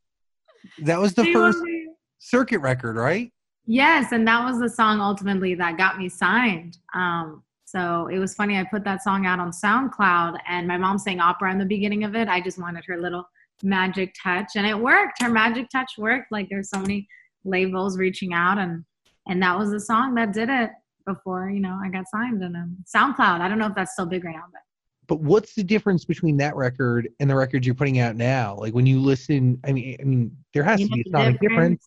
[0.83, 1.89] That was the You first me.
[2.21, 3.31] Cirkut record, right?
[3.67, 6.79] Yes, and that was the song ultimately that got me signed.
[6.95, 8.57] Um, so it was funny.
[8.59, 12.05] I put that song out on SoundCloud, and my mom sang opera in the beginning
[12.05, 12.29] of it.
[12.29, 13.29] I just wanted her little
[13.63, 15.23] magic touch, and it worked.
[15.23, 16.33] Her magic touch worked.
[16.33, 17.09] Like there's so many
[17.45, 18.85] labels reaching out, and
[19.29, 20.71] and that was the song that did it
[21.07, 22.43] before you know I got signed.
[22.43, 23.41] And um, SoundCloud.
[23.41, 24.61] I don't know if that's still big right now, but
[25.09, 28.57] But what's the difference between that record and the record you're putting out now?
[28.57, 31.41] Like when you listen, I mean, I mean, there has You to be a sonic
[31.41, 31.87] difference.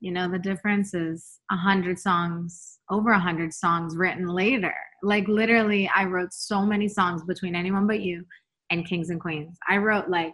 [0.00, 5.28] you know the difference is a hundred songs over a hundred songs written later like
[5.28, 8.24] literally i wrote so many songs between anyone but you
[8.70, 10.32] and kings and queens i wrote like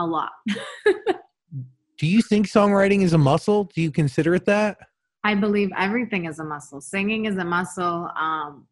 [0.00, 0.30] a lot.
[1.98, 3.64] Do you think songwriting is a muscle?
[3.74, 4.78] Do you consider it that?
[5.22, 6.80] i believe everything is a muscle.
[6.80, 8.66] Singing is a muscle um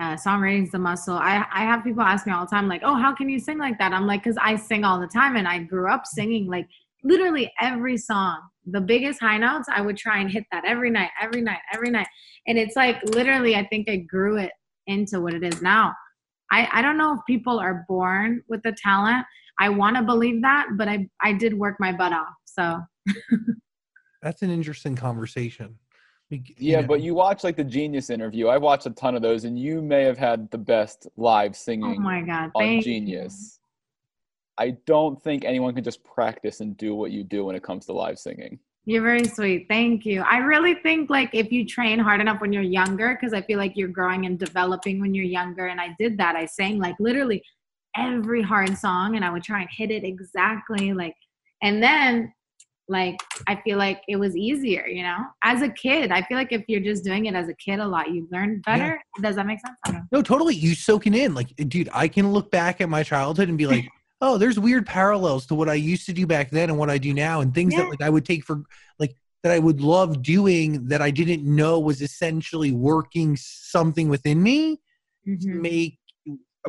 [0.00, 1.14] uh, songwriting is a muscle.
[1.14, 3.58] I, I have people ask me all the time like oh how can you sing
[3.58, 3.92] like that?
[3.92, 6.66] I'm like because i sing all the time and i grew up singing like
[7.04, 8.40] literally every song.
[8.66, 11.90] The biggest high notes i would try and hit that every night every night every
[11.90, 12.06] night.
[12.46, 14.52] And it's like literally i think i grew it
[14.86, 15.92] into what it is now.
[16.52, 19.24] I, I don't know if people are born with the talent
[19.60, 22.78] i want to believe that but i i did work my butt off so
[24.22, 25.78] That's an interesting conversation.
[26.30, 28.48] Bec- you Yeah, know, but you watch like the Genius interview.
[28.48, 31.54] I watched a ton of those, and you may have had the best live oh
[31.54, 31.96] singing.
[31.98, 32.92] oh my god on thank you.
[32.92, 33.58] Genius.
[34.58, 37.86] I don't think anyone can just practice and do what you do when it comes
[37.86, 38.58] to live singing.
[38.84, 39.66] You're very sweet.
[39.68, 40.20] Thank you.
[40.22, 43.58] I really think like if you train hard enough when you're younger, because I feel
[43.58, 45.68] like you're growing and developing when you're younger.
[45.68, 46.36] And I did that.
[46.36, 47.42] I sang like literally
[47.96, 51.14] every hard song and I would try and hit it exactly like
[51.62, 52.32] and then
[52.88, 55.18] like I feel like it was easier, you know?
[55.44, 57.86] As a kid, I feel like if you're just doing it as a kid a
[57.86, 59.00] lot, you learn better.
[59.22, 59.78] Does that make sense?
[59.86, 60.06] I don't know.
[60.10, 60.56] no, totally.
[60.56, 61.32] You soak it in.
[61.32, 63.86] Like, dude, I can look back at my childhood and be like,
[64.20, 66.98] oh, there's weird parallels to what I used to do back then and what I
[66.98, 67.82] do now, and things Yeah.
[67.82, 68.62] that like I would take for
[68.98, 74.42] like that I would love doing that I didn't know was essentially working something within
[74.42, 74.80] me
[75.24, 75.60] to Mhm.
[75.60, 75.99] make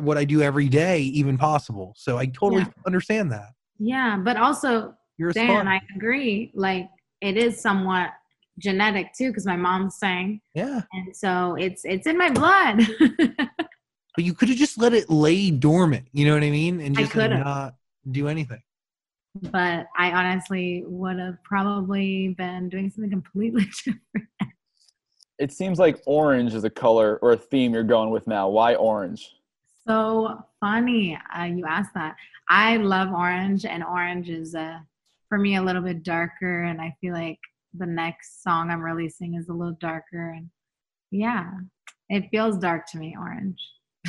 [0.00, 1.94] what I do every day even possible.
[1.96, 2.68] So I totally Yeah.
[2.86, 3.50] understand that.
[3.78, 5.66] Yeah, but also You're a Dan, spark.
[5.66, 6.50] I agree.
[6.54, 6.88] Like
[7.20, 8.10] it is somewhat
[8.58, 10.40] genetic too, because my mom sang.
[10.54, 10.82] yeah.
[10.92, 12.80] and so it's it's in my blood
[14.14, 16.80] But you could have just let it lay dormant, you know what I mean?
[16.82, 17.76] And just like, not
[18.10, 18.62] do anything.
[19.50, 24.28] but i honestly would have probably been doing something completely different
[25.38, 28.48] It seems like orange is a color or a theme you're going with now.
[28.50, 29.34] Why orange?
[29.86, 32.16] So funny uh, you asked that
[32.48, 34.78] i love orange and orange is uh,
[35.28, 37.38] for me a little bit darker and i feel like
[37.74, 40.50] the next song I'm releasing is a little darker and
[41.10, 41.50] yeah,
[42.08, 43.58] it feels dark to me, Orange.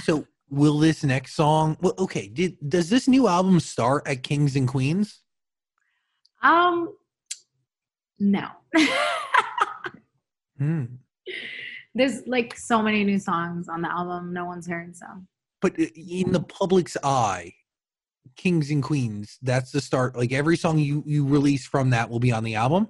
[0.04, 1.78] So will this next song?
[1.82, 2.28] Well, okay.
[2.28, 5.22] Did does this new album start at Kings and Queens?
[6.42, 6.96] Um,
[8.20, 8.48] no.
[10.58, 10.86] Hmm.
[11.96, 15.06] There's like so many new songs on the album no one's heard, so
[15.64, 17.54] But in the public's eye,
[18.36, 19.38] Kings and Queens.
[19.42, 20.16] That's the start.
[20.16, 22.90] Like every song you you release from that will be on the album.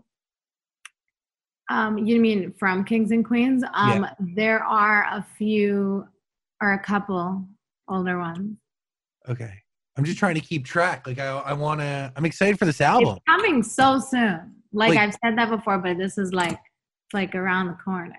[1.69, 3.63] Um, you mean from Kings and Queens?
[3.73, 6.07] Um, there are a few
[6.61, 7.45] or a couple
[7.87, 8.57] older ones.
[9.29, 9.53] Okay.
[9.95, 11.05] I'm just trying to keep track.
[11.05, 12.11] Like I I want to.
[12.15, 13.17] I'm excited for this album.
[13.17, 14.55] It's coming so soon.
[14.73, 14.99] Like Wait.
[14.99, 16.59] I've said that before, but this is like
[17.13, 18.17] like around the corner.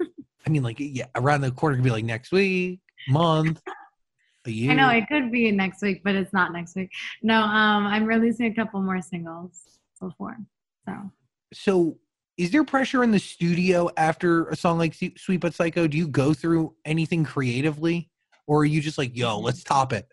[0.46, 3.60] I mean, like yeah, around the corner could be like next week, month,
[4.50, 4.72] year.
[4.72, 6.90] I know it could be next week, but it's not next week.
[7.22, 10.36] No, um, I'm releasing a couple more singles before.
[10.86, 10.94] So
[11.52, 11.98] so
[12.38, 16.08] is there pressure in the studio after a song like sweet but psycho do you
[16.08, 18.08] go through anything creatively
[18.46, 20.08] or are you just like yo let's top it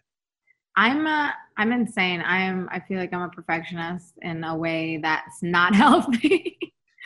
[0.80, 2.24] I'm uh, I'm insane.
[2.26, 6.58] I'm I feel like I'm a perfectionist in a way that's not healthy.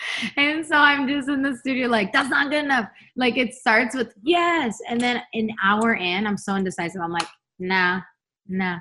[0.37, 2.87] and so I'm just in the studio like that's not good enough.
[3.15, 7.01] Like it starts with yes, and then an hour in, I'm so indecisive.
[7.01, 7.27] I'm like,
[7.59, 8.01] nah,
[8.47, 8.79] nah,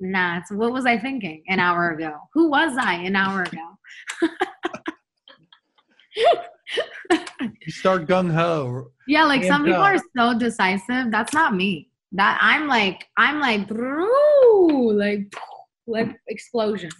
[0.00, 0.38] nah.
[0.38, 2.16] It's, what was I thinking an hour ago?
[2.34, 3.76] Who was I an hour ago?
[7.66, 11.10] you start gung-ho Yeah, like some people uh, are so decisive.
[11.10, 11.88] That's not me.
[12.12, 15.32] That I'm like, I'm like, like,
[15.86, 16.90] like explosion.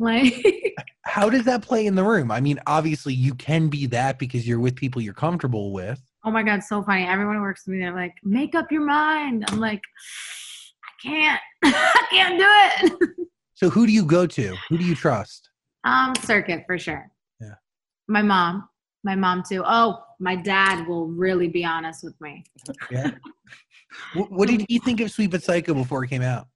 [0.00, 4.18] Like, how does that play in the room i mean obviously you can be that
[4.18, 7.04] because you're with people you're comfortable with oh my god, so funny.
[7.06, 7.80] Everyone who works with me.
[7.80, 9.44] They're like, make up your mind.
[9.48, 9.82] I'm like,
[10.84, 13.26] I can't, I can't do it.
[13.54, 15.48] so who do you go to who do you trust
[15.84, 17.10] Um, Cirkut for sure.
[17.40, 17.54] Yeah.
[18.08, 18.68] My mom,
[19.02, 19.62] my mom too.
[19.66, 22.44] Oh, my dad will really be honest with me.
[22.90, 23.12] yeah
[24.14, 26.46] what, what did he think of sweet but psycho before it came out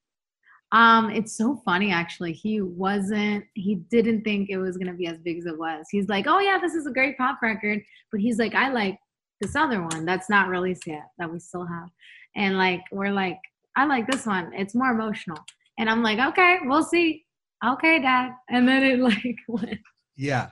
[0.72, 2.33] Um, it's so funny actually.
[2.33, 5.87] He wasn't he didn't think it was gonna be as big as it was.
[5.90, 7.83] He's like, Oh yeah, this is a great pop record.
[8.11, 8.98] But he's like, I like
[9.40, 11.88] this other one that's not released yet that we still have.
[12.37, 13.38] And like we're like,
[13.77, 14.53] I like this one.
[14.55, 15.38] It's more emotional.
[15.79, 17.24] And I'm like, Okay, we'll see.
[17.64, 18.33] Okay, dad.
[18.50, 19.79] And then it like went.
[20.16, 20.50] yeah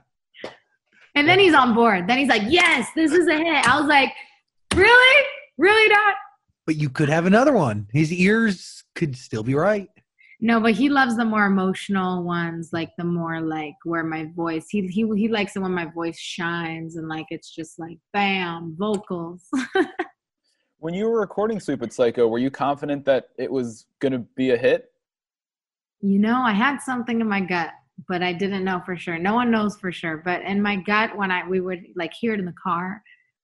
[1.14, 2.06] And then he's on board.
[2.08, 3.66] Then he's like, Yes, this is a hit.
[3.68, 4.12] I was like,
[4.74, 5.26] Really?
[5.58, 6.14] Really, dad?
[6.64, 9.88] but you could have another one his ears could still be right
[10.44, 14.66] No, but he loves the more emotional ones, like the more like where my voice.
[14.68, 18.76] He he he likes it when my voice shines and like it's just like bam
[18.78, 19.48] vocals.
[20.78, 24.50] When you were recording But Psycho, were you confident that it was going to be
[24.50, 24.92] a hit?
[26.02, 27.70] you know, I had something in my gut,
[28.08, 29.18] but I didn't know for sure.
[29.18, 32.34] No one knows for sure, but in my gut, when I we would like hear
[32.34, 33.00] it in the car,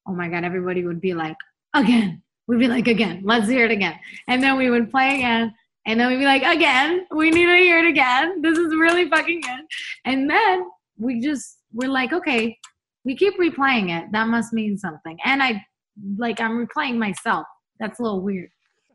[0.07, 1.37] oh my god, everybody would be like
[1.75, 2.23] again.
[2.49, 3.23] We'd be like again.
[3.25, 5.55] Let's hear it again, and then we would play again.
[5.89, 8.43] And then we'd be like, again, we need to hear it again.
[8.43, 9.61] This is really fucking good.
[10.05, 12.59] And then we just, we're like, okay,
[13.05, 14.13] we keep replaying it.
[14.13, 15.17] That must mean something.
[15.25, 15.65] And I,
[16.19, 17.47] like, I'm replaying myself.
[17.81, 18.51] That's a little weird.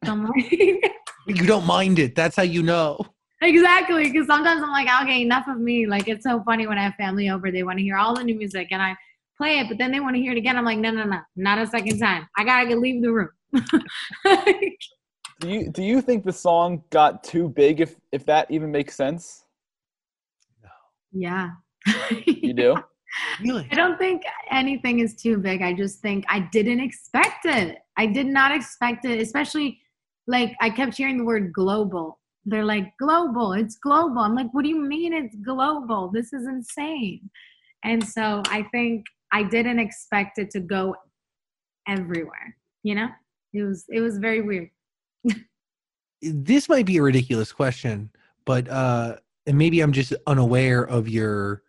[0.05, 0.51] So like,
[1.27, 2.99] you don't mind it that's how you know
[3.41, 4.11] exactly.
[4.11, 5.87] Because sometimes I'm like, okay, enough of me.
[5.87, 8.23] Like, it's so funny when I have family over, they want to hear all the
[8.23, 8.95] new music and I
[9.35, 10.57] play it, but then they want to hear it again.
[10.57, 12.27] I'm like, no, no, no, not a second time.
[12.37, 13.29] I got to leave the room.
[15.43, 18.95] Do you do you think the song got too big if if that even makes
[18.95, 19.43] sense?
[20.63, 20.69] No.
[21.11, 21.49] yeah.
[22.25, 22.77] You do?
[23.41, 25.61] really I don't think anything is too big.
[25.61, 27.79] I just think I didn't expect it.
[27.97, 29.81] I did not expect it, especially
[30.27, 32.21] like I kept hearing the word global.
[32.45, 34.19] They're like, global, it's global.
[34.19, 36.09] I'm like, what do you mean it's global?
[36.09, 37.29] This is insane.
[37.83, 40.95] And so I think I didn't expect it to go
[41.85, 42.55] everywhere.
[42.83, 43.09] You know?
[43.53, 44.69] It was it was very weird.
[46.21, 48.09] This might be a ridiculous question,
[48.45, 51.63] but uh and maybe I'm just unaware of your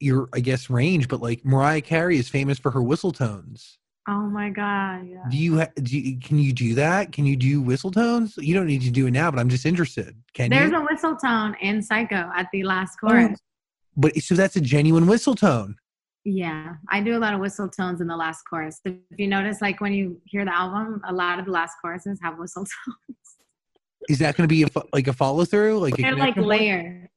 [0.00, 3.78] your I guess range, but like Mariah Carey is famous for her whistle tones.
[4.10, 5.22] Oh my god, yeah.
[5.28, 7.12] Do you, ha- do you can you do that?
[7.12, 8.38] Can you do whistle tones?
[8.38, 10.16] You don't need to do it now, but I'm just interested.
[10.32, 10.78] Can There's you?
[10.78, 13.38] a whistle tone in Psycho at the last chorus.
[13.98, 15.76] but so that's a genuine whistle tone.
[16.24, 18.80] Yeah, I do a lot of whistle tones in the last chorus.
[18.84, 22.18] If you notice, like when you hear the album, a lot of the last choruses
[22.22, 23.18] have whistle tones.
[24.08, 25.78] Is that going to be a, like a follow through?
[25.78, 27.10] Like They're like layer.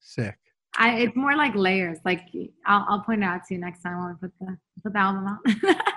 [0.00, 0.36] Sick.
[0.78, 1.98] I, it's more like layers.
[2.04, 2.22] Like
[2.66, 4.98] I'll, I'll point it out to you next time when we put the put the
[4.98, 5.76] album out.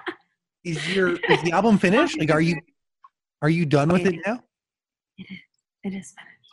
[0.64, 2.20] Is your is the album finished?
[2.20, 2.60] Like, are you
[3.42, 4.44] are you done with it now?
[5.18, 5.38] It is,
[5.84, 6.52] it is finished.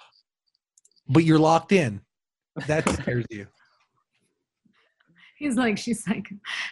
[1.09, 2.01] But you're locked in.
[2.69, 3.49] That scares you.
[5.39, 6.29] He's like, she's like,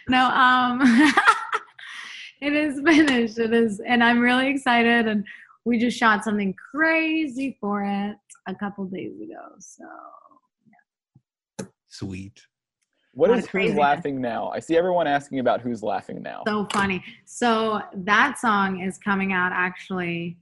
[0.09, 0.81] no, um,
[2.41, 3.37] it is finished.
[3.37, 5.07] It is, and I'm really excited.
[5.07, 5.25] And
[5.65, 9.55] we just shot something crazy for it a couple days ago.
[9.59, 9.85] So
[11.59, 11.67] yeah.
[11.87, 12.41] Sweet.
[13.13, 13.75] What Not is Who's.
[13.75, 14.49] Laughing Now?
[14.49, 16.43] I see everyone asking about Who's Laughing Now.
[16.45, 17.03] so funny.
[17.25, 20.37] So that song is coming out actually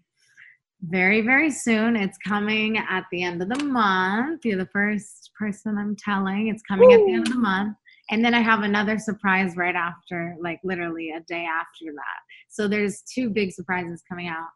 [0.81, 1.95] very, very soon.
[1.95, 4.43] It's coming at the end of the month.
[4.43, 6.47] You're the first person I'm telling.
[6.47, 7.77] It's coming at the end of the month.
[8.09, 12.19] And then I have another surprise right after, like literally a day after that.
[12.49, 14.49] So there's two big surprises coming out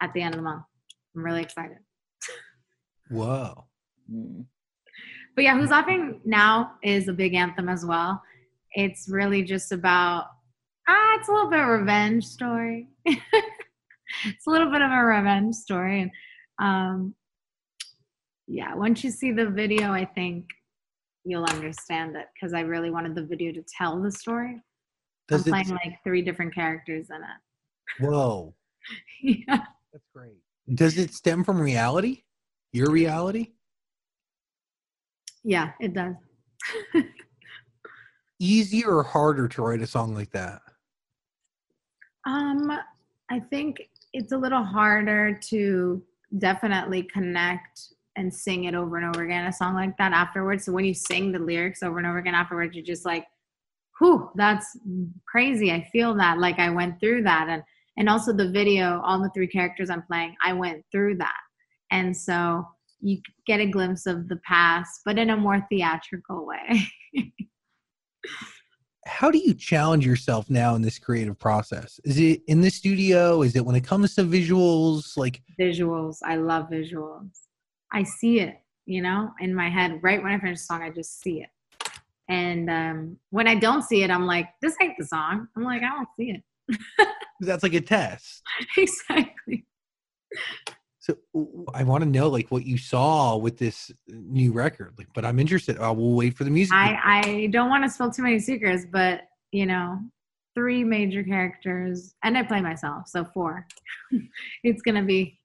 [0.00, 0.64] at the end of the month.
[1.14, 1.78] I'm really excited.
[3.10, 3.66] Whoa.
[4.10, 4.42] Hmm.
[5.34, 8.22] But yeah, Who's Laughing Now is a big anthem as well.
[8.72, 10.26] It's really just about,
[10.88, 12.88] ah, it's a little bit of a revenge story.
[13.04, 16.02] it's a little bit of a revenge story.
[16.02, 16.10] And
[16.58, 17.14] um,
[18.46, 20.46] yeah, once you see the video, I think
[21.30, 24.62] you'll understand it because I really wanted the video to tell the story.
[25.28, 28.04] Does I'm playing like three different characters in it.
[28.06, 28.54] Whoa.
[29.22, 29.64] yeah.
[29.92, 30.38] That's great.
[30.74, 32.22] Does it stem from reality?
[32.72, 33.52] Your reality?
[35.48, 36.14] yeah, it does.
[38.38, 40.60] Easier or harder to write a song like that?
[42.26, 42.70] Um,
[43.30, 46.02] I think it's a little harder to
[46.36, 50.64] definitely connect and sing it over and over again, a song like that afterwards.
[50.64, 53.24] So when you sing the lyrics over and over again afterwards, you're just like,
[53.98, 54.76] whew, that's
[55.26, 55.72] crazy.
[55.72, 56.38] I feel that.
[56.38, 57.46] Like I went through that.
[57.48, 57.62] And
[57.96, 61.40] and also the video, all the three characters I'm playing, I went through that.
[61.90, 62.64] And so
[63.00, 66.86] you get a glimpse of the past, but in a more theatrical way.
[69.06, 71.98] How do you challenge yourself now in this creative process?
[72.04, 73.42] Is it in the studio?
[73.42, 75.16] Is it when it comes to visuals?
[75.16, 76.18] Like, visuals.
[76.24, 77.30] I love visuals.
[77.92, 80.00] I see it, you know, in my head.
[80.02, 81.48] Right when I finish a song, I just see it.
[82.28, 85.48] And um, when I don't see it, I'm like, this ain't the song.
[85.56, 87.08] I'm like, I don't see it.
[87.40, 88.42] that's like a test.
[88.76, 89.66] exactly.
[90.98, 91.16] So
[91.72, 94.94] I want to know like what you saw with this new record.
[94.98, 95.78] Like, but I'm interested.
[95.78, 96.74] Uh, we'll wait for the music.
[96.74, 100.00] I, I don't want to spill too many secrets, but, you know,
[100.54, 103.66] three major characters, and I play myself, so four.
[104.64, 105.38] it's going to be,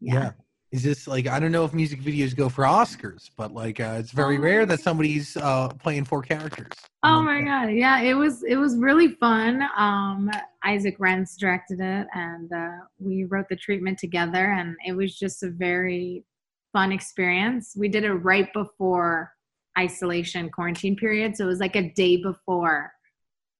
[0.00, 0.30] yeah.
[0.72, 3.96] Is this like I don't know if music videos go for Oscars, but like uh,
[3.98, 6.72] it's very rare that somebody's uh, playing four characters.
[7.02, 9.62] Oh my god, yeah, it was it was really fun.
[9.76, 10.30] Um,
[10.64, 15.42] Isaac Rentz directed it, and uh, we wrote the treatment together, and it was just
[15.42, 16.24] a very
[16.72, 17.74] fun experience.
[17.76, 19.30] We did it right before
[19.78, 22.92] isolation quarantine period, so it was like a day before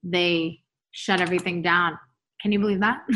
[0.02, 0.60] they
[0.92, 1.98] shut everything down.
[2.40, 3.02] Can you believe that?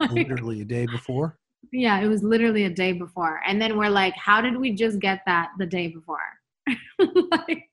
[0.00, 1.38] Like, Literally a day before.
[1.72, 4.98] Yeah, it was literally a day before, and then we're like, how did we just
[4.98, 6.18] get that the day before?
[6.98, 7.68] like.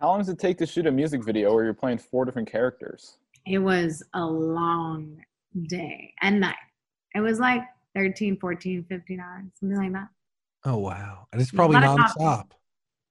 [0.00, 2.50] How long does it take to shoot a music video where you're playing four different
[2.50, 3.18] characters?
[3.46, 5.18] it was a long
[5.66, 6.54] day and night.
[7.14, 7.62] It was like
[7.94, 10.08] 13, 14, 15 hours, something like that.
[10.64, 12.20] Oh wow, and it's probably lot of coffee.
[12.20, 12.50] nonstop.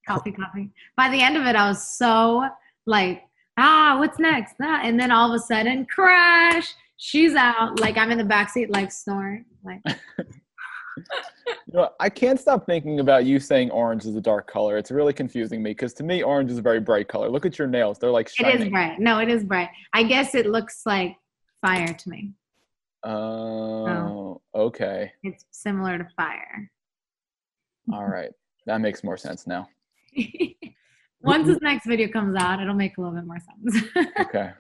[0.08, 0.70] Coffee, coffee.
[0.98, 2.48] By the end of it, I was so
[2.86, 3.24] like,
[3.58, 4.56] ah, what's next?
[4.62, 6.74] Ah, and then all of a sudden, crash.
[7.04, 7.80] She's out.
[7.80, 9.46] Like I'm in the backseat, like snoring.
[9.64, 9.82] Like
[11.68, 14.78] You know, I can't stop thinking about you saying orange is a dark color.
[14.78, 17.28] It's really confusing me because to me, orange is a very bright color.
[17.28, 18.62] Look at your nails; they're like it shining.
[18.62, 19.00] is bright.
[19.00, 19.70] No, it is bright.
[19.94, 21.16] I guess it looks like
[21.66, 22.34] fire to me.
[23.04, 24.42] Oh, oh.
[24.54, 25.12] okay.
[25.24, 26.70] It's similar to fire.
[27.92, 28.30] All right.
[28.68, 29.68] That makes more sense now.
[31.24, 33.86] Once this next video comes out, it'll make a little bit more sense.
[34.20, 34.52] Okay.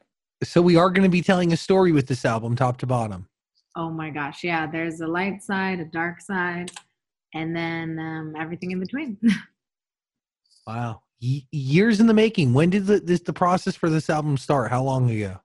[0.44, 3.28] So we are going to be telling a story with this album, top to bottom.
[3.76, 4.70] Oh my gosh, yeah.
[4.70, 6.72] There's a light side, a dark side,
[7.34, 9.18] and then um, everything in between.
[10.68, 12.54] Wow, Ye- years in the making.
[12.54, 14.70] When did the, this the process for this album start?
[14.70, 15.40] How long ago?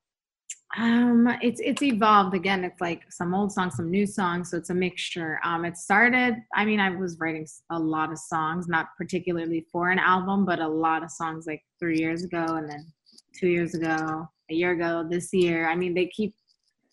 [0.76, 2.62] um, it's it's evolved again.
[2.64, 5.40] It's like some old songs, some new songs, so it's a mixture.
[5.42, 6.36] Um, it started.
[6.54, 10.58] I mean, I was writing a lot of songs, not particularly for an album, but
[10.58, 12.92] a lot of songs like three years ago, and then
[13.34, 15.68] two years ago, a year ago, this year.
[15.68, 16.34] I mean, they keep,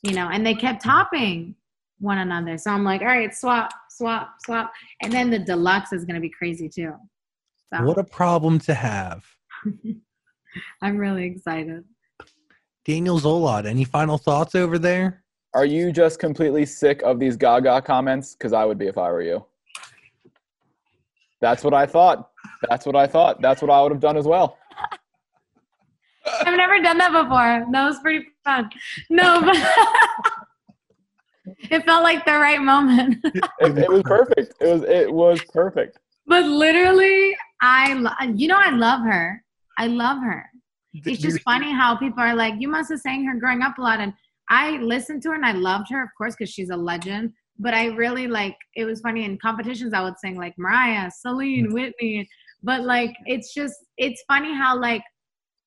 [0.02, 1.56] you know, and they kept topping
[2.00, 2.58] one another.
[2.58, 6.30] So I'm like, all right, swap, swap, swap, and then the deluxe is gonna be
[6.30, 6.94] crazy too.
[7.74, 9.26] So What a problem to have.
[10.82, 11.84] I'm really excited.
[12.86, 15.24] Daniel Zolot, any final thoughts over there?
[15.54, 18.36] Are you just completely sick of these Gaga comments?
[18.36, 19.46] Because I would be if I were you.
[21.40, 22.30] That's what I thought.
[22.70, 23.42] That's what I thought.
[23.42, 24.58] That's what I would have done as well.
[26.48, 27.66] I've never done that before.
[27.72, 28.70] That was pretty fun.
[29.10, 29.58] No, but
[31.72, 33.18] it felt like the right moment.
[33.24, 34.54] It, it was perfect.
[34.62, 36.00] It was it was perfect.
[36.28, 39.44] but literally, I, lo- you know, I love her.
[39.78, 40.50] I love her.
[40.94, 43.82] It's just funny how people are like, you must have sang her growing up a
[43.82, 44.00] lot.
[44.00, 44.14] And
[44.50, 47.34] I listened to her and I loved her, of course, because she's a legend.
[47.58, 51.68] But I really like it was funny in competitions I would sing like Mariah, Celine,
[51.68, 51.74] mm.
[51.74, 52.28] Whitney.
[52.62, 55.04] But like it's just it's funny how like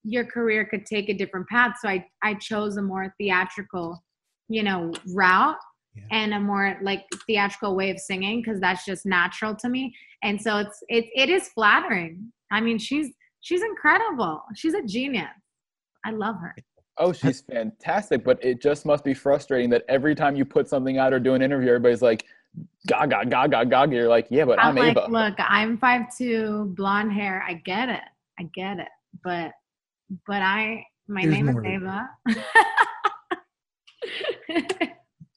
[0.07, 1.75] your career could take a different path.
[1.83, 4.03] So I I chose a more theatrical,
[4.49, 5.57] you know, route
[5.95, 6.03] Yeah.
[6.19, 9.95] and a more like theatrical way of singing because that's just natural to me.
[10.23, 12.33] And so it's it it is flattering.
[12.53, 13.09] I mean, she's
[13.41, 14.43] she's incredible.
[14.55, 15.27] She's a genius.
[16.05, 16.55] I love her.
[16.99, 20.97] Oh, she's fantastic, but it just must be frustrating that every time you put something
[20.99, 22.25] out or do an interview, everybody's like,
[22.87, 26.73] "Gaga, Gaga, Gaga." You're like, "Yeah, but I'm, I'm like, Ava." look, I'm five two,
[26.77, 27.45] blonde hair.
[27.47, 28.07] I get it.
[28.39, 28.89] I get it.
[29.25, 29.53] But
[30.27, 31.57] but I my There's name is.
[31.65, 32.09] Ava.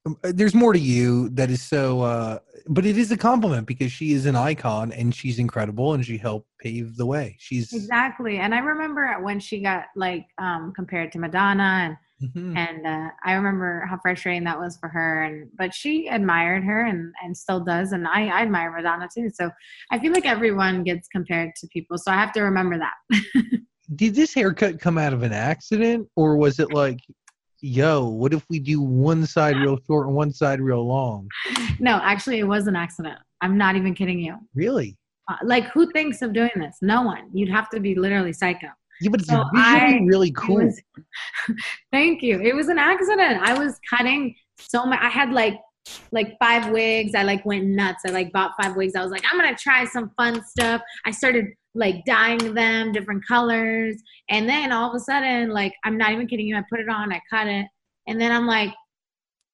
[0.05, 2.39] Um, uh, there's more to you that is so uh
[2.69, 6.17] but it is a compliment because she is an icon and she's incredible and she
[6.17, 8.37] helped pave the way she's exactly.
[8.37, 12.57] And I remember when she got like um compared to Madonna and Mhm.
[12.57, 15.23] and uh, I remember how frustrating that was for her.
[15.23, 17.93] And but she admired her and and still does.
[17.93, 19.29] And I, I admire Madonna too.
[19.33, 19.49] So
[19.91, 21.97] I feel like everyone gets compared to people.
[21.97, 23.21] So I have to remember that.
[23.95, 26.99] did this haircut come out of an accident or was it like
[27.61, 31.27] yo what if we do one side real short and one side real long
[31.79, 33.17] no, actually, it was an accident.
[33.41, 34.35] I'm not even kidding you.
[34.53, 34.97] really
[35.29, 36.77] Uh, like, who thinks of doing this?
[36.81, 37.29] No one.
[37.33, 38.67] You'd have to be literally psycho.
[39.01, 40.81] yeah but it's So I- really cool was-
[41.91, 42.39] thank you.
[42.41, 43.41] It was an accident.
[43.41, 44.99] I was cutting so much.
[45.01, 45.55] I had like
[46.11, 47.15] like five wigs.
[47.15, 48.03] I like went nuts.
[48.05, 48.93] I like bought five wigs.
[48.95, 50.81] I was like, I'm gonna try some fun stuff.
[51.05, 53.95] I started like dyeing them different colors,
[54.29, 56.57] and then all of a sudden, like I'm not even kidding you.
[56.57, 57.11] I put it on.
[57.13, 57.65] I cut it,
[58.07, 58.73] and then I'm like.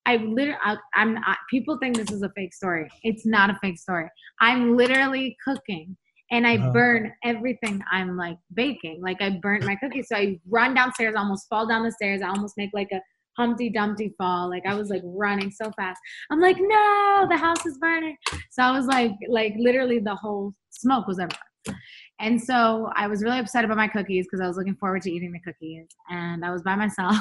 [0.08, 1.18] I literally, I, I'm.
[1.18, 2.88] I, people think this is a fake story.
[3.02, 4.08] It's not a fake story.
[4.40, 5.98] I'm literally cooking,
[6.30, 6.72] and I Uh-huh.
[6.74, 9.02] burn everything I'm like baking.
[9.02, 10.10] Like I burnt my cookies.
[10.10, 12.22] So I run downstairs, almost fall down the stairs.
[12.22, 13.02] I almost make like a
[13.36, 14.48] Humpty Dumpty fall.
[14.48, 16.00] Like I was like running so fast.
[16.30, 18.16] I'm like, no, the house is burning.
[18.52, 21.80] So I was like, like literally the whole smoke was everywhere.
[22.20, 25.12] And so I was really upset about my cookies because I was looking forward to
[25.12, 25.88] eating the cookies.
[26.10, 27.18] And I was by myself.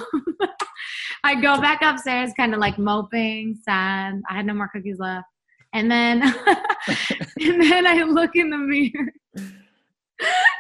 [1.24, 4.22] I go back upstairs, kind of like moping, sad.
[4.30, 5.26] I had no more cookies left.
[5.72, 6.22] And then
[7.40, 9.12] and then I look in the mirror.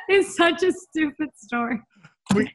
[0.08, 1.80] It's such a stupid story.
[2.34, 2.46] you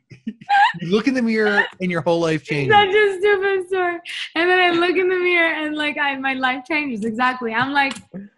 [0.89, 3.99] look in the mirror and your whole life changes Such a stupid story.
[4.35, 7.53] And then I look in the mirror and like I my life changes exactly.
[7.53, 7.93] I'm like,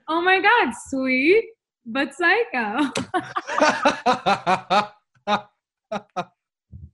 [0.08, 1.44] oh my god, sweet
[1.86, 2.92] but psycho.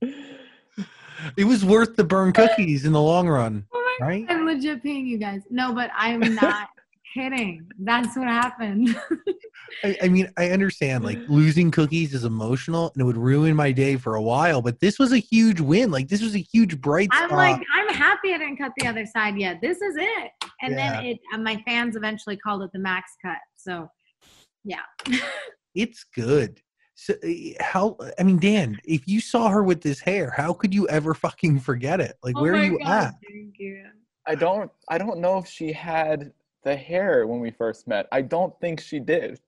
[1.37, 5.07] it was worth the burn cookies in the long run Oh right I'm legit peeing
[5.07, 5.41] you guys.
[5.49, 6.67] No, but I'm not
[7.13, 7.67] kidding.
[7.79, 8.95] That's what happened.
[9.83, 13.71] I, I mean, I understand like losing cookies is emotional and it would ruin my
[13.71, 15.89] day for a while, but this was a huge win.
[15.91, 19.05] Like this was a huge bright I'm like, I'm happy I didn't cut the other
[19.05, 19.61] side yet.
[19.61, 20.31] This is it.
[20.61, 21.01] And Yeah.
[21.01, 23.37] then it uh, my fans eventually called it the max cut.
[23.55, 23.89] So
[24.67, 25.19] yeah.
[25.75, 26.61] it's good.
[26.95, 27.97] So eh, how?
[28.19, 31.59] I mean, Dan, if you saw her with this hair, how could you ever fucking
[31.59, 32.17] forget it?
[32.23, 33.13] Like, Oh where are you God, at?
[33.29, 33.83] Thank you.
[34.25, 34.71] I don't.
[34.89, 36.31] I don't know if she had
[36.63, 38.07] the hair when we first met.
[38.11, 39.39] I don't think she did.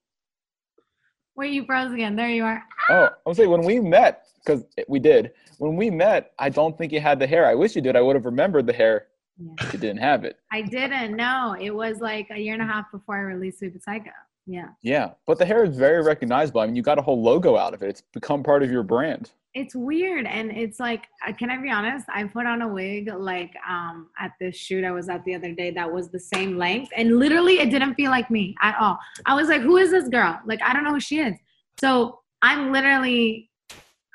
[1.36, 2.16] Wait, you froze again.
[2.16, 2.64] There you are.
[2.90, 5.32] Oh, I'm saying when we met, because we did.
[5.58, 7.46] When we met, I don't think you had the hair.
[7.46, 7.96] I wish you did.
[7.96, 9.08] I would have remembered the hair.
[9.38, 9.72] Yeah.
[9.72, 10.38] You didn't have it.
[10.52, 11.56] I didn't know.
[11.60, 14.12] It was like a year and a half before I released Sweet but Psycho.
[14.50, 14.70] Yeah.
[14.82, 16.62] Yeah, but the hair is very recognizable.
[16.62, 17.90] I mean, you got a whole logo out of it.
[17.90, 19.30] It's become part of your brand.
[19.54, 20.26] It's weird.
[20.26, 22.08] And it's like, uh, can I be honest?
[22.12, 25.54] I put on a wig like um, at this shoot I was at the other
[25.54, 26.92] day that was the same length.
[26.98, 28.98] And literally, it didn't feel like me at all.
[29.28, 30.40] I was like, who is this girl?
[30.48, 31.36] Like, I don't know who she is.
[31.80, 33.52] So I'm literally,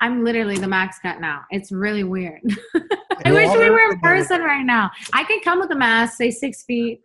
[0.01, 1.43] I'm literally the max cut now.
[1.51, 2.41] It's really weird.
[3.25, 4.91] I wish we were in person right now.
[5.13, 7.01] I can come with a mask, say six feet.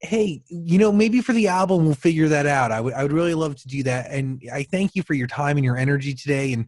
[0.00, 2.72] Hey, you know, maybe for the album we'll figure that out.
[2.72, 4.10] I would, I would really love to do that.
[4.10, 6.54] And I thank you for your time and your energy today.
[6.54, 6.66] And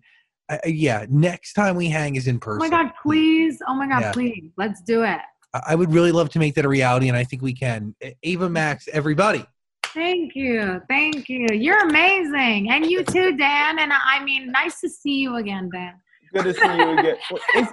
[0.51, 2.67] uh, yeah, next time we hang is in person.
[2.67, 3.59] Oh my God, please.
[3.67, 4.13] Oh my God, Yeah.
[4.13, 4.51] please.
[4.59, 5.19] Let's do it.
[5.55, 7.95] I I would really love to make that a reality, and I think we can.
[8.23, 9.45] Ava Max, everybody.
[9.95, 10.81] Thank you.
[10.89, 11.47] Thank you.
[11.53, 12.71] You're amazing.
[12.71, 13.79] And you too, Dan.
[13.79, 15.95] And I mean, nice to see you again, Dan.
[16.33, 17.17] Good to see you again.
[17.57, 17.69] Is,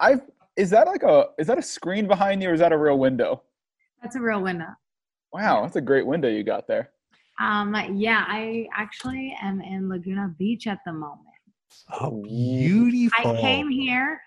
[0.00, 0.20] I
[0.56, 2.98] is that like a is that a screen behind you or is that a real
[2.98, 3.42] window?
[4.02, 4.68] That's a real window.
[5.32, 6.90] Wow, that's a great window you got there.
[7.40, 11.22] Um, yeah, I actually am in Laguna Beach at the moment.
[12.00, 13.36] Oh, beautiful.
[13.36, 14.20] I came here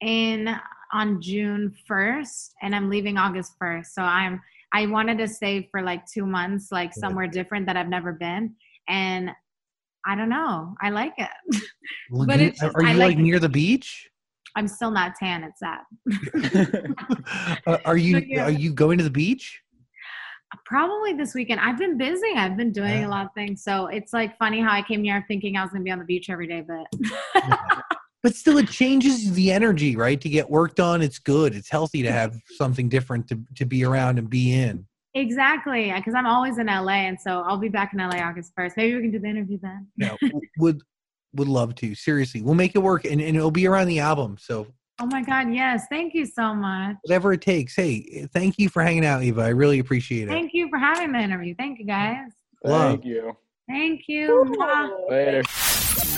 [0.00, 0.54] in
[0.92, 3.86] on June 1st and I'm leaving August 1st.
[3.86, 4.40] So I'm
[4.74, 8.54] I wanted to stay for like two months, like somewhere different that I've never been.
[8.88, 9.30] And
[10.06, 10.74] I don't know.
[10.82, 11.28] I like it.
[12.10, 14.08] But it's just- are I you like like near the beach?
[14.56, 15.44] I'm still not tan.
[15.44, 15.80] It's sad.
[17.66, 18.44] Uh, are you Yeah.
[18.44, 19.60] are you going to the beach?
[20.66, 21.60] Probably this weekend.
[21.60, 22.32] I've been busy.
[22.36, 23.06] I've been doing Yeah.
[23.06, 23.62] a lot of things.
[23.62, 25.98] So it's like funny how I came here thinking I was going to be on
[25.98, 26.86] the beach every day, but
[28.22, 30.20] But still, it changes the energy, right?
[30.20, 31.54] To get work done, it's good.
[31.54, 34.86] It's healthy to have something different to to be around and be in.
[35.14, 37.06] exactly because I'm always in LA.
[37.08, 38.72] And so I'll be back in LA August 1st.
[38.76, 39.86] Maybe we can do the interview then.
[39.96, 40.16] No,
[40.58, 40.82] would
[41.34, 41.94] would love to.
[41.94, 44.36] Seriously, we'll make it work, and, and it'll be around the album.
[44.38, 44.66] So
[45.00, 45.52] Oh my God.
[45.52, 45.86] Yes.
[45.90, 46.96] Thank you so much.
[47.02, 47.74] whatever it takes.
[47.74, 49.40] Hey, thank you for hanging out, Eva.
[49.40, 50.28] I really appreciate it.
[50.28, 51.54] Thank you for having the interview.
[51.58, 52.28] Thank you guys.
[52.62, 52.90] Love.
[52.92, 53.36] Thank you.
[53.68, 54.54] Thank you.
[55.08, 55.42] Later.